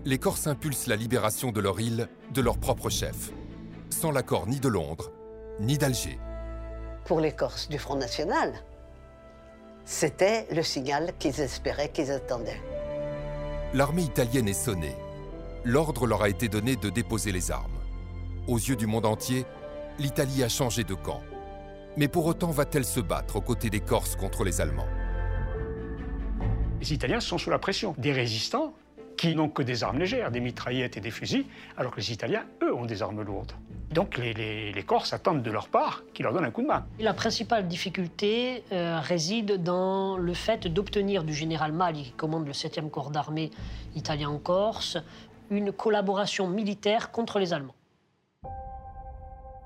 [0.06, 3.34] les Corses impulsent la libération de leur île de leur propre chef,
[3.90, 5.12] sans l'accord ni de Londres,
[5.60, 6.18] ni d'Alger.
[7.10, 8.54] Pour les Corses du Front National,
[9.84, 12.62] c'était le signal qu'ils espéraient, qu'ils attendaient.
[13.74, 14.96] L'armée italienne est sonnée.
[15.66, 17.80] L'ordre leur a été donné de déposer les armes.
[18.48, 19.48] Aux yeux du monde entier,
[19.98, 21.24] l'Italie a changé de camp.
[21.98, 24.86] Mais pour autant va-t-elle se battre aux côtés des Corses contre les Allemands?
[26.80, 28.76] Les Italiens sont sous la pression des résistants
[29.18, 32.46] qui n'ont que des armes légères, des mitraillettes et des fusils, alors que les Italiens,
[32.62, 33.54] eux, ont des armes lourdes.
[33.92, 36.68] Donc les, les, les Corses attendent de leur part qu'ils leur donnent un coup de
[36.68, 36.86] main.
[37.00, 42.54] La principale difficulté euh, réside dans le fait d'obtenir du général Mali, qui commande le
[42.54, 43.50] 7e corps d'armée
[43.96, 44.98] italien en Corse,
[45.50, 47.76] une collaboration militaire contre les Allemands.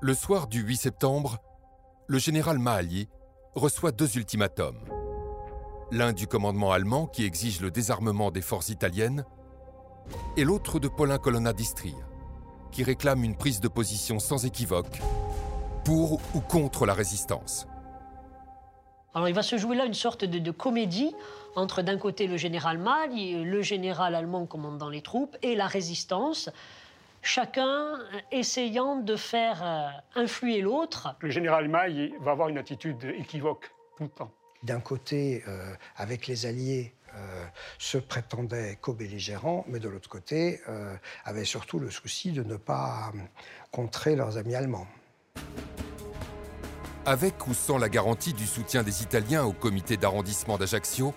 [0.00, 1.38] Le soir du 8 septembre,
[2.06, 3.08] le général Mahalli
[3.54, 4.80] reçoit deux ultimatums.
[5.90, 9.24] L'un du commandement allemand qui exige le désarmement des forces italiennes
[10.36, 11.94] et l'autre de Paulin Colonna d'Istria
[12.74, 14.98] qui réclame une prise de position sans équivoque
[15.84, 17.68] pour ou contre la résistance.
[19.14, 21.14] Alors il va se jouer là une sorte de, de comédie
[21.54, 26.50] entre d'un côté le général Mali, le général allemand commandant les troupes et la résistance,
[27.22, 28.00] chacun
[28.32, 31.14] essayant de faire euh, influer l'autre.
[31.20, 34.32] Le général Maille va avoir une attitude équivoque tout le temps.
[34.64, 37.46] D'un côté, euh, avec les Alliés, euh,
[37.78, 43.12] se prétendait co-belligérants, mais de l'autre côté, euh, avait surtout le souci de ne pas
[43.14, 43.18] euh,
[43.70, 44.88] contrer leurs amis allemands.
[47.06, 51.14] Avec ou sans la garantie du soutien des Italiens au comité d'arrondissement d'Ajaccio,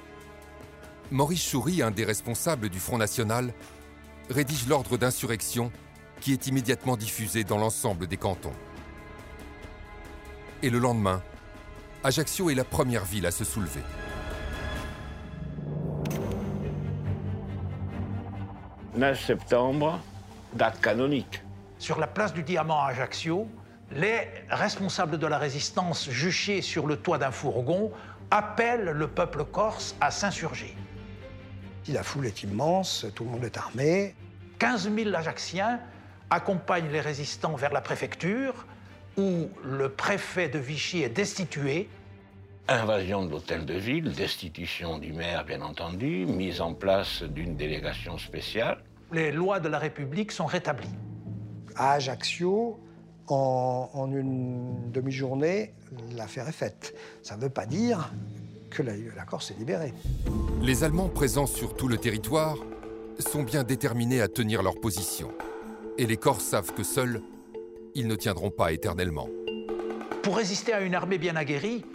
[1.09, 3.53] Maurice Choury, un des responsables du Front National,
[4.29, 5.71] rédige l'ordre d'insurrection
[6.19, 8.53] qui est immédiatement diffusé dans l'ensemble des cantons.
[10.61, 11.23] Et le lendemain,
[12.03, 13.81] Ajaccio est la première ville à se soulever.
[18.97, 19.99] «9 septembre,
[20.53, 21.43] date canonique.
[21.77, 23.47] Sur la place du Diamant à Ajaccio,
[23.91, 27.91] les responsables de la résistance juchés sur le toit d'un fourgon
[28.31, 30.75] appellent le peuple corse à s'insurger.
[31.89, 34.15] La foule est immense, tout le monde est armé.
[34.57, 35.79] 15 000 Ajacciens
[36.31, 38.65] accompagnent les résistants vers la préfecture,
[39.15, 41.87] où le préfet de Vichy est destitué.
[42.67, 48.17] Invasion de l'hôtel de ville, destitution du maire, bien entendu, mise en place d'une délégation
[48.17, 48.79] spéciale.
[49.11, 50.89] Les lois de la République sont rétablies.
[51.75, 52.79] À Ajaccio,
[53.27, 55.73] en, en une demi-journée,
[56.15, 56.95] l'affaire est faite.
[57.23, 58.11] Ça ne veut pas dire
[58.69, 59.93] que la, la Corse est libérée.
[60.61, 62.57] Les Allemands présents sur tout le territoire
[63.19, 65.31] sont bien déterminés à tenir leur position.
[65.97, 67.21] Et les Corses savent que seuls,
[67.95, 69.29] ils ne tiendront pas éternellement.
[70.21, 71.85] Pour résister à une armée bien aguerrie,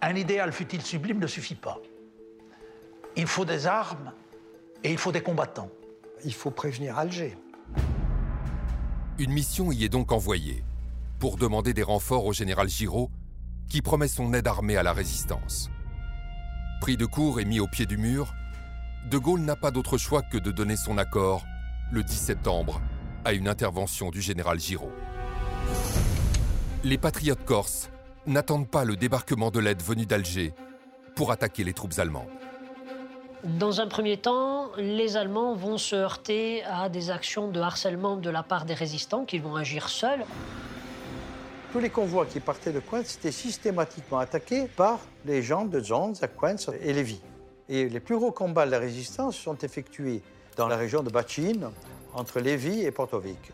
[0.00, 1.80] un idéal fut-il sublime ne suffit pas.
[3.16, 4.12] Il faut des armes
[4.82, 5.70] et il faut des combattants.
[6.24, 7.36] Il faut prévenir Alger.
[9.18, 10.64] Une mission y est donc envoyée
[11.18, 13.10] pour demander des renforts au général Giraud,
[13.68, 15.70] qui promet son aide armée à la résistance.
[16.80, 18.34] Pris de court et mis au pied du mur,
[19.08, 21.44] De Gaulle n'a pas d'autre choix que de donner son accord,
[21.92, 22.80] le 10 septembre,
[23.24, 24.92] à une intervention du général Giraud.
[26.82, 27.88] Les patriotes corses
[28.26, 30.54] n'attendent pas le débarquement de l'aide venue d'Alger
[31.14, 32.41] pour attaquer les troupes allemandes.
[33.44, 38.30] Dans un premier temps, les Allemands vont se heurter à des actions de harcèlement de
[38.30, 40.24] la part des résistants qui vont agir seuls.
[41.72, 46.12] Tous les convois qui partaient de Cointz étaient systématiquement attaqués par les gens de Zons,
[46.22, 47.20] à Cointz et Lévis.
[47.68, 50.22] Et les plus gros combats de la résistance sont effectués
[50.56, 51.72] dans la région de Bachin,
[52.14, 53.50] entre Lévis et Portovic.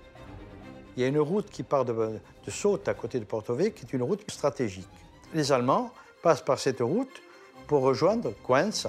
[0.98, 3.86] Il y a une route qui part de, de Saute à côté de Portovic, qui
[3.86, 4.88] est une route stratégique.
[5.32, 5.90] Les Allemands
[6.22, 7.22] passent par cette route
[7.68, 8.88] pour rejoindre Cointz.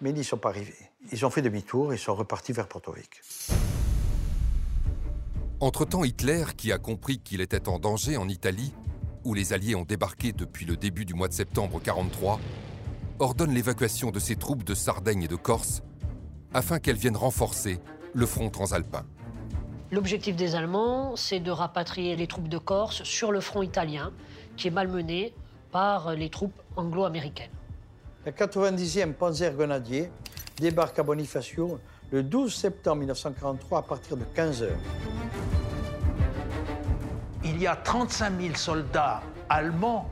[0.00, 0.72] Mais ils n'y sont pas arrivés.
[1.10, 3.20] Ils ont fait demi-tour et sont repartis vers Portovic.
[5.60, 8.72] Entre-temps, Hitler, qui a compris qu'il était en danger en Italie,
[9.24, 12.38] où les Alliés ont débarqué depuis le début du mois de septembre 1943,
[13.18, 15.82] ordonne l'évacuation de ses troupes de Sardaigne et de Corse
[16.54, 17.80] afin qu'elles viennent renforcer
[18.14, 19.04] le front transalpin.
[19.90, 24.12] L'objectif des Allemands, c'est de rapatrier les troupes de Corse sur le front italien,
[24.56, 25.34] qui est malmené
[25.70, 27.50] par les troupes anglo-américaines.
[28.24, 30.10] Le 90e Panzer Grenadier
[30.58, 31.78] débarque à Bonifacio
[32.10, 34.78] le 12 septembre 1943 à partir de 15 heures.
[37.44, 40.10] Il y a 35 000 soldats allemands,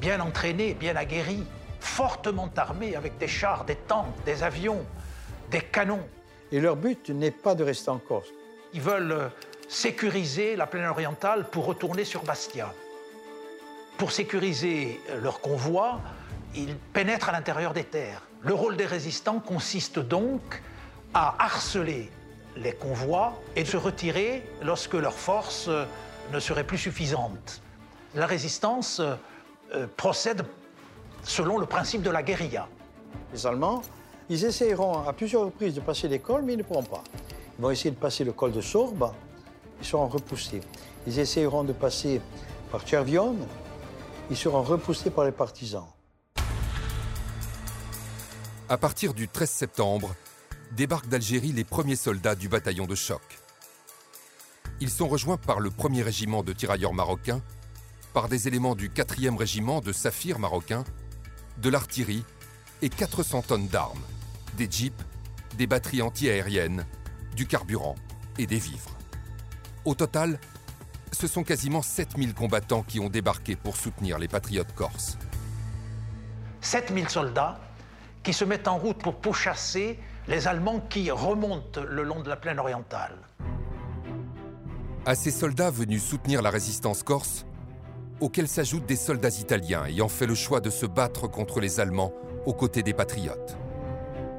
[0.00, 1.44] bien entraînés, bien aguerris,
[1.80, 4.84] fortement armés avec des chars, des tanks, des avions,
[5.50, 6.06] des canons.
[6.52, 8.28] Et leur but n'est pas de rester en Corse.
[8.72, 9.30] Ils veulent
[9.68, 12.72] sécuriser la plaine orientale pour retourner sur Bastia.
[13.98, 16.00] Pour sécuriser euh, leur convoi,
[16.56, 18.22] ils pénètrent à l'intérieur des terres.
[18.42, 20.62] Le rôle des résistants consiste donc
[21.14, 22.10] à harceler
[22.56, 25.84] les convois et de se retirer lorsque leurs forces euh,
[26.32, 27.62] ne seraient plus suffisantes.
[28.16, 30.44] La résistance euh, procède
[31.22, 32.66] selon le principe de la guérilla.
[33.32, 33.82] Les Allemands,
[34.28, 37.04] ils essayeront à plusieurs reprises de passer l'école, mais ils ne pourront pas.
[37.58, 39.12] Ils vont essayer de passer le col de Sorbe,
[39.80, 40.60] ils seront repoussés.
[41.06, 42.20] Ils essayeront de passer
[42.70, 43.36] par Chervion,
[44.30, 45.86] ils seront repoussés par les partisans.
[48.68, 50.14] À partir du 13 septembre,
[50.72, 53.22] débarquent d'Algérie les premiers soldats du bataillon de choc.
[54.80, 57.42] Ils sont rejoints par le 1er régiment de tirailleurs marocains,
[58.12, 60.84] par des éléments du 4e régiment de Saphir marocain,
[61.58, 62.24] de l'artillerie
[62.82, 64.02] et 400 tonnes d'armes,
[64.56, 65.04] des jeeps,
[65.56, 66.86] des batteries anti-aériennes,
[67.36, 67.96] du carburant
[68.38, 68.96] et des vivres.
[69.84, 70.38] Au total,
[71.14, 75.16] ce sont quasiment 7000 combattants qui ont débarqué pour soutenir les patriotes corses.
[76.60, 77.58] 7000 soldats
[78.22, 82.36] qui se mettent en route pour pourchasser les Allemands qui remontent le long de la
[82.36, 83.16] plaine orientale.
[85.06, 87.44] À ces soldats venus soutenir la résistance corse,
[88.20, 92.12] auxquels s'ajoutent des soldats italiens ayant fait le choix de se battre contre les Allemands
[92.46, 93.56] aux côtés des patriotes.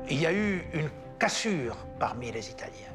[0.10, 0.90] Il y a eu une
[1.20, 2.94] cassure parmi les Italiens.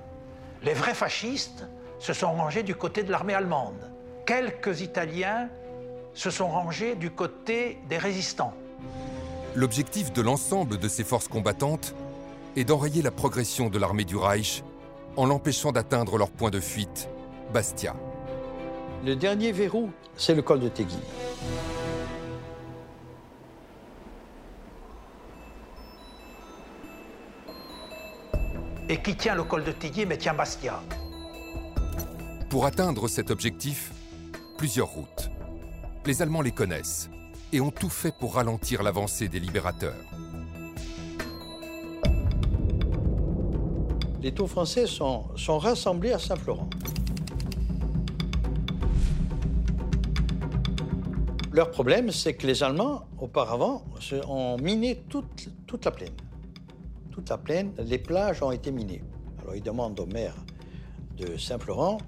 [0.63, 1.65] Les vrais fascistes
[2.01, 3.91] se sont rangés du côté de l'armée allemande.
[4.27, 5.49] Quelques Italiens
[6.15, 8.55] se sont rangés du côté des résistants.
[9.55, 11.95] L'objectif de l'ensemble de ces forces combattantes
[12.57, 14.65] est d'enrayer la progression de l'armée du Reich
[15.17, 17.09] en l'empêchant d'atteindre leur point de fuite,
[17.53, 17.95] Bastia.
[19.05, 20.99] Le dernier verrou, c'est le col de Tegui.
[28.89, 30.81] Et qui tient le col de Tigui, mais tient Bastia.
[32.51, 33.93] Pour atteindre cet objectif,
[34.59, 35.31] plusieurs routes.
[36.05, 37.09] Les Allemands les connaissent
[37.53, 39.95] et ont tout fait pour ralentir l'avancée des libérateurs.
[44.21, 46.69] Les troupes françaises sont, rassemblées à Saint-Florent.
[51.53, 53.85] Leur problème, c'est que les Allemands, auparavant,
[54.27, 56.15] ont miné toute, toute la plaine.
[57.13, 59.05] Toute la plaine, les plages ont été minées.
[59.41, 60.35] Alors ils demandent au maire
[61.17, 61.99] de Saint-Florent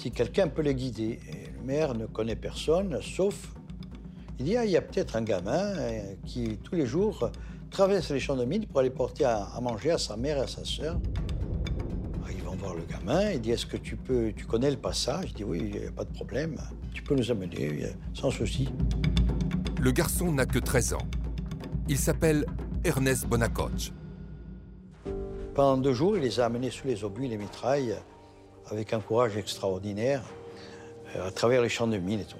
[0.00, 1.20] si quelqu'un peut les guider.
[1.28, 3.52] Et le maire ne connaît personne, sauf,
[4.38, 7.30] il dit, ah, il y a peut-être un gamin euh, qui, tous les jours,
[7.70, 10.40] traverse les champs de mine pour aller porter à, à manger à sa mère et
[10.40, 10.98] à sa sœur.
[12.16, 14.78] Alors, Ils vont voir le gamin, il dit, est-ce que tu peux, tu connais le
[14.78, 15.26] passage?
[15.28, 16.56] Il dit, oui, il n'y a pas de problème,
[16.94, 18.70] tu peux nous amener, sans souci.
[19.78, 21.08] Le garçon n'a que 13 ans.
[21.88, 22.46] Il s'appelle
[22.84, 23.92] Ernest Bonacoche.
[25.54, 27.96] Pendant deux jours, il les a amenés sous les obus, les mitrailles,
[28.70, 30.22] avec un courage extraordinaire,
[31.16, 32.36] euh, à travers les champs de mine et tout.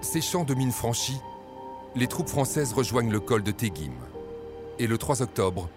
[0.00, 1.20] Ces champs de mines franchis,
[1.94, 3.92] les troupes françaises rejoignent le col de Teguim.
[4.78, 5.68] Et le 3 octobre,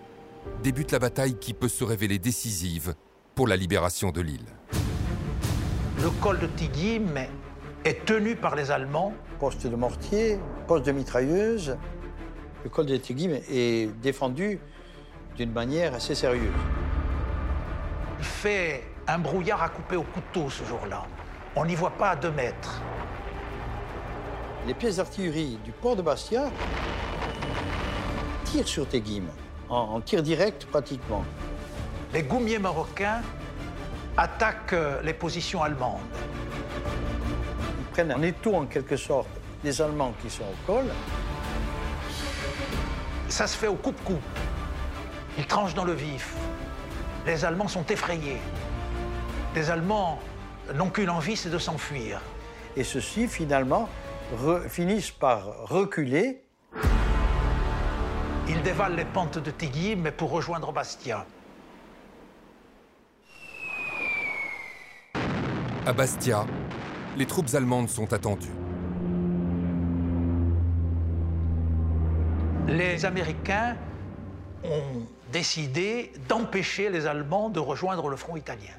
[0.64, 2.96] débute la bataille qui peut se révéler décisive
[3.36, 4.46] pour la libération de l'île.
[6.02, 7.02] Le col de Tigui
[7.84, 9.14] est tenu par les Allemands.
[9.40, 11.78] Poste de mortier, poste de mitrailleuse.
[12.64, 14.60] Le col de Tegui est défendu
[15.36, 16.54] d'une manière assez sérieuse.
[18.20, 21.04] Il fait un brouillard à couper au couteau ce jour-là.
[21.56, 22.82] On n'y voit pas à deux mètres.
[24.68, 26.50] les pièces d'artillerie du port de Bastia
[28.46, 29.26] tirent sur Teguim,
[29.70, 31.24] en, en tir direct pratiquement.
[32.14, 33.22] Les goumiers marocains
[34.18, 36.00] attaquent euh, les positions allemandes.
[37.80, 39.28] Ils prennent en étau en quelque sorte
[39.64, 40.86] les Allemands qui sont au col.
[43.30, 44.22] Ça se fait au coupe-coupe.
[45.38, 46.34] Ils tranchent dans le vif.
[47.26, 48.38] Les Allemands sont effrayés.
[49.56, 50.20] Les Allemands
[50.76, 52.22] n'ont qu'une envie, c'est de s'enfuir.
[52.78, 53.90] Et ceux-ci, finalement,
[54.38, 56.42] re- finissent par reculer.
[58.48, 61.26] Ils dévalent les pentes de Tigui, mais pour rejoindre Bastia.
[65.88, 66.46] À Bastia,
[67.18, 68.50] les troupes allemandes sont attendues.
[72.68, 73.78] Les Américains
[74.64, 78.76] ont décidé d'empêcher les Allemands de rejoindre le front italien.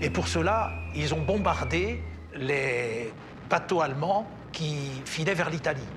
[0.00, 2.00] Et pour cela, ils ont bombardé
[2.32, 3.12] les
[3.48, 5.90] bateaux allemands qui filaient vers l'Italie.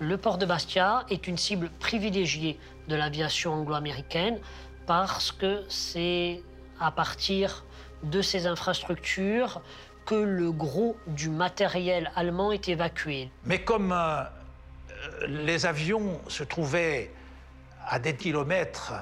[0.00, 2.58] Le port de Bastia est une cible privilégiée
[2.88, 4.38] de l'aviation anglo-américaine
[4.86, 6.42] parce que c'est
[6.80, 7.66] à partir
[8.02, 9.60] de ces infrastructures
[10.06, 13.28] que le gros du matériel allemand est évacué.
[13.44, 14.22] Mais comme euh,
[15.28, 17.10] les avions se trouvaient
[17.86, 18.94] à des kilomètres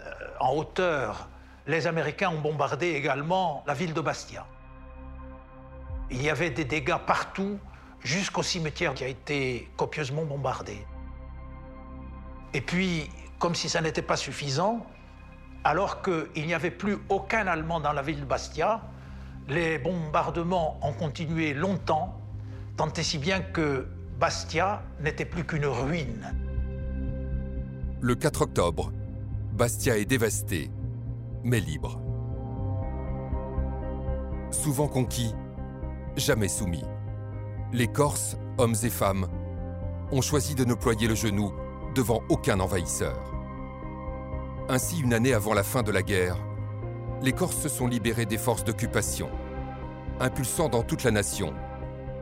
[0.00, 0.10] euh,
[0.40, 1.28] en hauteur,
[1.66, 4.46] les Américains ont bombardé également la ville de Bastia.
[6.10, 7.58] Il y avait des dégâts partout,
[8.02, 10.84] jusqu'au cimetière qui a été copieusement bombardé.
[12.52, 14.86] Et puis, comme si ça n'était pas suffisant,
[15.62, 18.80] alors qu'il n'y avait plus aucun Allemand dans la ville de Bastia,
[19.48, 22.18] les bombardements ont continué longtemps,
[22.76, 23.86] tant et si bien que
[24.18, 26.49] Bastia n'était plus qu'une ruine.
[28.02, 28.92] Le 4 octobre,
[29.52, 30.70] Bastia est dévasté,
[31.44, 32.00] mais libre.
[34.50, 35.34] Souvent conquis,
[36.16, 36.86] jamais soumis.
[37.74, 39.26] Les Corses, hommes et femmes,
[40.12, 41.52] ont choisi de ne ployer le genou
[41.94, 43.22] devant aucun envahisseur.
[44.70, 46.38] Ainsi, une année avant la fin de la guerre,
[47.20, 49.28] les Corses se sont libérés des forces d'occupation,
[50.20, 51.52] impulsant dans toute la nation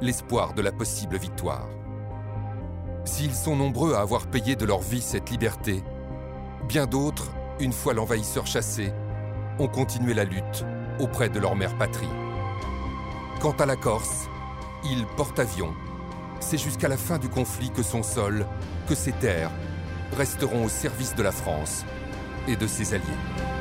[0.01, 1.69] l'espoir de la possible victoire.
[3.11, 5.83] S'ils sont nombreux à avoir payé de leur vie cette liberté,
[6.69, 8.93] bien d'autres, une fois l'envahisseur chassé,
[9.59, 10.67] ont continué la lutte
[11.01, 12.07] auprès de leur mère patrie.
[13.41, 14.29] Quant à la Corse,
[14.85, 15.73] île porte-avions,
[16.39, 18.47] c'est jusqu'à la fin du conflit que son sol,
[18.87, 19.51] que ses terres,
[20.17, 21.87] resteront au service de la France
[22.47, 23.58] et de ses alliés.